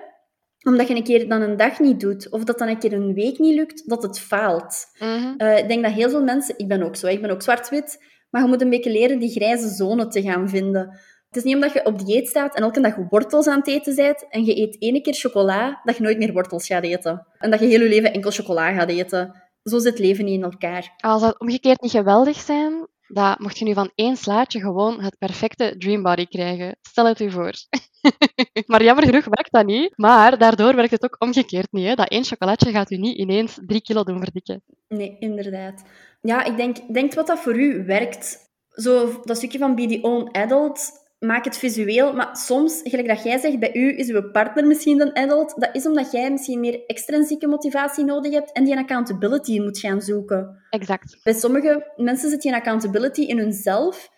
omdat 0.63 0.87
je 0.87 0.95
een 0.95 1.03
keer 1.03 1.29
dan 1.29 1.41
een 1.41 1.57
dag 1.57 1.79
niet 1.79 1.99
doet, 1.99 2.29
of 2.29 2.43
dat 2.43 2.57
dan 2.57 2.67
een 2.67 2.79
keer 2.79 2.93
een 2.93 3.13
week 3.13 3.39
niet 3.39 3.55
lukt, 3.55 3.89
dat 3.89 4.03
het 4.03 4.19
faalt. 4.19 4.85
Mhm. 4.99 5.33
Eh, 5.37 5.57
ik 5.57 5.67
denk 5.67 5.83
dat 5.83 5.93
heel 5.93 6.09
veel 6.09 6.23
mensen, 6.23 6.57
ik 6.57 6.67
ben 6.67 6.83
ook 6.83 6.95
zo, 6.95 7.07
ik 7.07 7.21
ben 7.21 7.29
ook 7.29 7.41
zwart-wit, 7.41 7.99
maar 8.31 8.41
je 8.41 8.47
moet 8.47 8.61
een 8.61 8.69
beetje 8.69 8.91
leren 8.91 9.19
die 9.19 9.29
grijze 9.29 9.67
zone 9.67 10.07
te 10.07 10.21
gaan 10.21 10.49
vinden. 10.49 10.99
Het 11.27 11.35
is 11.35 11.43
niet 11.43 11.55
omdat 11.55 11.73
je 11.73 11.85
op 11.85 12.05
dieet 12.05 12.27
staat 12.27 12.55
en 12.55 12.63
elke 12.63 12.81
dag 12.81 12.95
wortels 13.09 13.47
aan 13.47 13.57
het 13.57 13.67
eten 13.67 13.95
bent 13.95 14.27
en 14.29 14.45
je 14.45 14.57
eet 14.57 14.81
ene 14.81 15.01
keer 15.01 15.13
chocola, 15.13 15.81
dat 15.83 15.97
je 15.97 16.03
nooit 16.03 16.17
meer 16.17 16.33
wortels 16.33 16.67
gaat 16.67 16.83
eten. 16.83 17.27
En 17.37 17.51
dat 17.51 17.59
je 17.59 17.65
heel 17.65 17.81
je 17.81 17.89
leven 17.89 18.13
enkel 18.13 18.31
chocola 18.31 18.73
gaat 18.73 18.89
eten. 18.89 19.41
Zo 19.63 19.79
zit 19.79 19.91
het 19.91 19.99
leven 19.99 20.25
niet 20.25 20.33
in 20.33 20.43
elkaar. 20.43 20.93
Als 20.97 21.21
dat 21.21 21.39
omgekeerd 21.39 21.81
niet 21.81 21.91
geweldig 21.91 22.37
zijn, 22.37 22.87
dan 23.07 23.35
mocht 23.37 23.57
je 23.57 23.65
nu 23.65 23.73
van 23.73 23.91
één 23.95 24.15
slaatje 24.15 24.59
gewoon 24.59 25.01
het 25.01 25.17
perfecte 25.17 25.75
dreambody 25.77 26.25
krijgen. 26.25 26.77
Stel 26.81 27.05
het 27.05 27.19
u 27.19 27.31
voor. 27.31 27.53
maar 28.71 28.83
jammer 28.83 29.05
genoeg 29.05 29.25
werkt 29.25 29.51
dat 29.51 29.65
niet. 29.65 29.93
Maar 29.95 30.37
daardoor 30.37 30.75
werkt 30.75 30.91
het 30.91 31.03
ook 31.03 31.15
omgekeerd 31.19 31.71
niet. 31.71 31.87
Hè? 31.87 31.95
Dat 31.95 32.09
één 32.09 32.23
chocolatje 32.23 32.71
gaat 32.71 32.91
u 32.91 32.97
niet 32.97 33.17
ineens 33.17 33.59
drie 33.65 33.81
kilo 33.81 34.03
doen 34.03 34.19
verdikken. 34.19 34.63
Nee, 34.87 35.17
inderdaad. 35.19 35.83
Ja, 36.21 36.43
ik 36.43 36.57
denk, 36.57 36.93
denk 36.93 37.13
wat 37.13 37.27
dat 37.27 37.39
voor 37.39 37.59
u 37.59 37.85
werkt. 37.85 38.49
Zo, 38.69 39.21
dat 39.23 39.37
stukje 39.37 39.57
van 39.57 39.75
Be 39.75 39.85
the 39.85 39.99
Own 40.01 40.29
Adult, 40.31 40.91
maak 41.19 41.45
het 41.45 41.57
visueel. 41.57 42.13
Maar 42.13 42.37
soms, 42.37 42.81
gelijk 42.83 43.07
dat 43.07 43.23
jij 43.23 43.37
zegt, 43.37 43.59
bij 43.59 43.75
u 43.75 43.97
is 43.97 44.09
uw 44.09 44.31
partner 44.31 44.67
misschien 44.67 45.01
een 45.01 45.15
adult. 45.15 45.53
Dat 45.59 45.75
is 45.75 45.85
omdat 45.85 46.11
jij 46.11 46.31
misschien 46.31 46.59
meer 46.59 46.85
extrinsieke 46.85 47.47
motivatie 47.47 48.03
nodig 48.03 48.31
hebt 48.31 48.51
en 48.51 48.63
die 48.63 48.73
een 48.73 48.79
accountability 48.79 49.59
moet 49.59 49.79
gaan 49.79 50.01
zoeken. 50.01 50.65
Exact. 50.69 51.19
Bij 51.23 51.33
sommige 51.33 51.91
mensen 51.95 52.29
zit 52.29 52.41
die 52.41 52.53
accountability 52.53 53.21
in 53.21 53.37
hunzelf. 53.37 54.09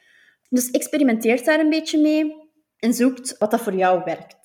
Dus 0.49 0.71
experimenteert 0.71 1.45
daar 1.45 1.59
een 1.59 1.69
beetje 1.69 2.01
mee 2.01 2.35
en 2.77 2.93
zoekt 2.93 3.37
wat 3.37 3.51
dat 3.51 3.61
voor 3.61 3.75
jou 3.75 4.01
werkt. 4.03 4.35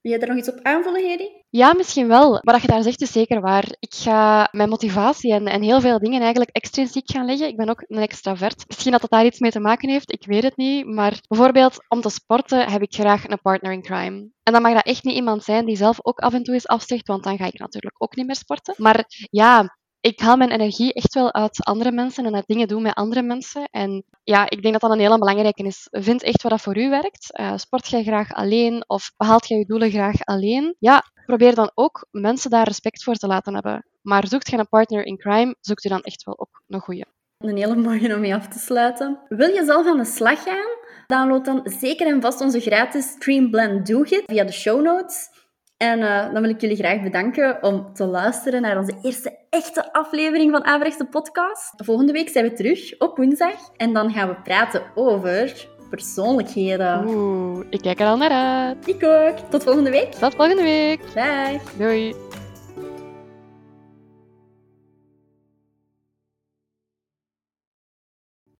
Wil 0.00 0.12
je 0.12 0.18
daar 0.18 0.28
nog 0.28 0.38
iets 0.38 0.50
op 0.50 0.60
aanvullen, 0.62 1.08
Hedy? 1.08 1.28
Ja, 1.56 1.74
misschien 1.74 2.08
wel. 2.08 2.38
Wat 2.42 2.60
je 2.60 2.66
daar 2.66 2.82
zegt 2.82 3.00
is 3.00 3.12
zeker 3.12 3.40
waar. 3.40 3.64
Ik 3.78 3.94
ga 3.94 4.48
mijn 4.52 4.68
motivatie 4.68 5.32
en, 5.32 5.46
en 5.46 5.62
heel 5.62 5.80
veel 5.80 5.98
dingen 5.98 6.20
eigenlijk 6.20 6.50
extrinsiek 6.50 7.10
gaan 7.10 7.26
leggen. 7.26 7.48
Ik 7.48 7.56
ben 7.56 7.68
ook 7.68 7.84
een 7.86 8.02
extravert. 8.02 8.64
Misschien 8.66 8.92
dat 8.92 9.00
dat 9.00 9.10
daar 9.10 9.24
iets 9.24 9.38
mee 9.38 9.50
te 9.50 9.60
maken 9.60 9.88
heeft, 9.88 10.12
ik 10.12 10.26
weet 10.26 10.42
het 10.42 10.56
niet. 10.56 10.86
Maar 10.86 11.20
bijvoorbeeld 11.28 11.84
om 11.88 12.00
te 12.00 12.08
sporten 12.08 12.70
heb 12.70 12.82
ik 12.82 12.94
graag 12.94 13.28
een 13.28 13.40
partner 13.40 13.72
in 13.72 13.82
crime. 13.82 14.28
En 14.42 14.52
dan 14.52 14.62
mag 14.62 14.72
dat 14.72 14.84
echt 14.84 15.04
niet 15.04 15.14
iemand 15.14 15.44
zijn 15.44 15.66
die 15.66 15.76
zelf 15.76 15.98
ook 16.02 16.18
af 16.18 16.32
en 16.32 16.42
toe 16.42 16.54
eens 16.54 16.66
afzegt, 16.66 17.06
want 17.06 17.24
dan 17.24 17.36
ga 17.36 17.46
ik 17.46 17.58
natuurlijk 17.58 18.02
ook 18.02 18.16
niet 18.16 18.26
meer 18.26 18.36
sporten. 18.36 18.74
Maar 18.78 19.04
ja, 19.30 19.76
ik 20.04 20.20
haal 20.20 20.36
mijn 20.36 20.50
energie 20.50 20.92
echt 20.92 21.14
wel 21.14 21.32
uit 21.32 21.64
andere 21.64 21.92
mensen 21.92 22.24
en 22.24 22.34
uit 22.34 22.46
dingen 22.46 22.68
doen 22.68 22.82
met 22.82 22.94
andere 22.94 23.22
mensen. 23.22 23.68
En 23.70 24.04
ja, 24.24 24.50
ik 24.50 24.62
denk 24.62 24.72
dat 24.72 24.80
dat 24.82 24.90
een 24.90 25.04
hele 25.04 25.18
belangrijke 25.18 25.62
is. 25.62 25.88
Vind 25.90 26.22
echt 26.22 26.42
wat 26.42 26.50
dat 26.50 26.60
voor 26.60 26.78
u 26.78 26.88
werkt. 26.88 27.38
Uh, 27.40 27.56
sport 27.56 27.88
jij 27.88 28.02
graag 28.02 28.32
alleen 28.32 28.84
of 28.86 29.12
behaalt 29.16 29.48
jij 29.48 29.58
je 29.58 29.64
doelen 29.64 29.90
graag 29.90 30.24
alleen? 30.24 30.76
Ja, 30.78 31.02
probeer 31.26 31.54
dan 31.54 31.70
ook 31.74 32.06
mensen 32.10 32.50
daar 32.50 32.66
respect 32.66 33.04
voor 33.04 33.14
te 33.14 33.26
laten 33.26 33.54
hebben. 33.54 33.86
Maar 34.02 34.26
zoekt 34.26 34.50
je 34.50 34.58
een 34.58 34.68
partner 34.68 35.04
in 35.04 35.16
crime, 35.16 35.56
zoekt 35.60 35.84
u 35.84 35.88
dan 35.88 36.02
echt 36.02 36.24
wel 36.24 36.38
ook 36.38 36.62
een 36.68 36.80
goeie. 36.80 37.04
Een 37.38 37.56
hele 37.56 37.76
mooie 37.76 38.14
om 38.14 38.20
mee 38.20 38.34
af 38.34 38.48
te 38.48 38.58
sluiten. 38.58 39.18
Wil 39.28 39.48
je 39.48 39.64
zelf 39.64 39.86
aan 39.86 39.96
de 39.96 40.04
slag 40.04 40.42
gaan? 40.42 40.82
Download 41.06 41.44
dan 41.44 41.60
zeker 41.80 42.06
en 42.06 42.20
vast 42.20 42.40
onze 42.40 42.60
gratis 42.60 43.06
Stream 43.06 43.50
Blend 43.50 43.86
Do-Git 43.86 44.22
via 44.26 44.44
de 44.44 44.52
show 44.52 44.82
notes. 44.82 45.33
En 45.76 45.98
uh, 45.98 46.32
dan 46.32 46.42
wil 46.42 46.50
ik 46.50 46.60
jullie 46.60 46.76
graag 46.76 47.02
bedanken 47.02 47.62
om 47.62 47.94
te 47.94 48.04
luisteren 48.06 48.62
naar 48.62 48.78
onze 48.78 48.98
eerste 49.02 49.38
echte 49.50 49.92
aflevering 49.92 50.50
van 50.50 50.64
Averechtse 50.64 51.04
Podcast. 51.04 51.72
Volgende 51.76 52.12
week 52.12 52.28
zijn 52.28 52.44
we 52.44 52.52
terug 52.52 52.98
op 52.98 53.16
woensdag 53.16 53.70
en 53.76 53.92
dan 53.92 54.12
gaan 54.12 54.28
we 54.28 54.34
praten 54.34 54.82
over 54.94 55.68
persoonlijkheden. 55.90 57.08
Oeh, 57.08 57.66
ik 57.70 57.80
kijk 57.80 58.00
er 58.00 58.06
al 58.06 58.16
naar 58.16 58.30
uit. 58.30 58.88
Ik 58.88 59.04
ook. 59.04 59.50
Tot 59.50 59.62
volgende 59.62 59.90
week. 59.90 60.12
Tot 60.12 60.34
volgende 60.34 60.62
week. 60.62 61.00
Dag. 61.14 61.62
Doei. 61.76 62.14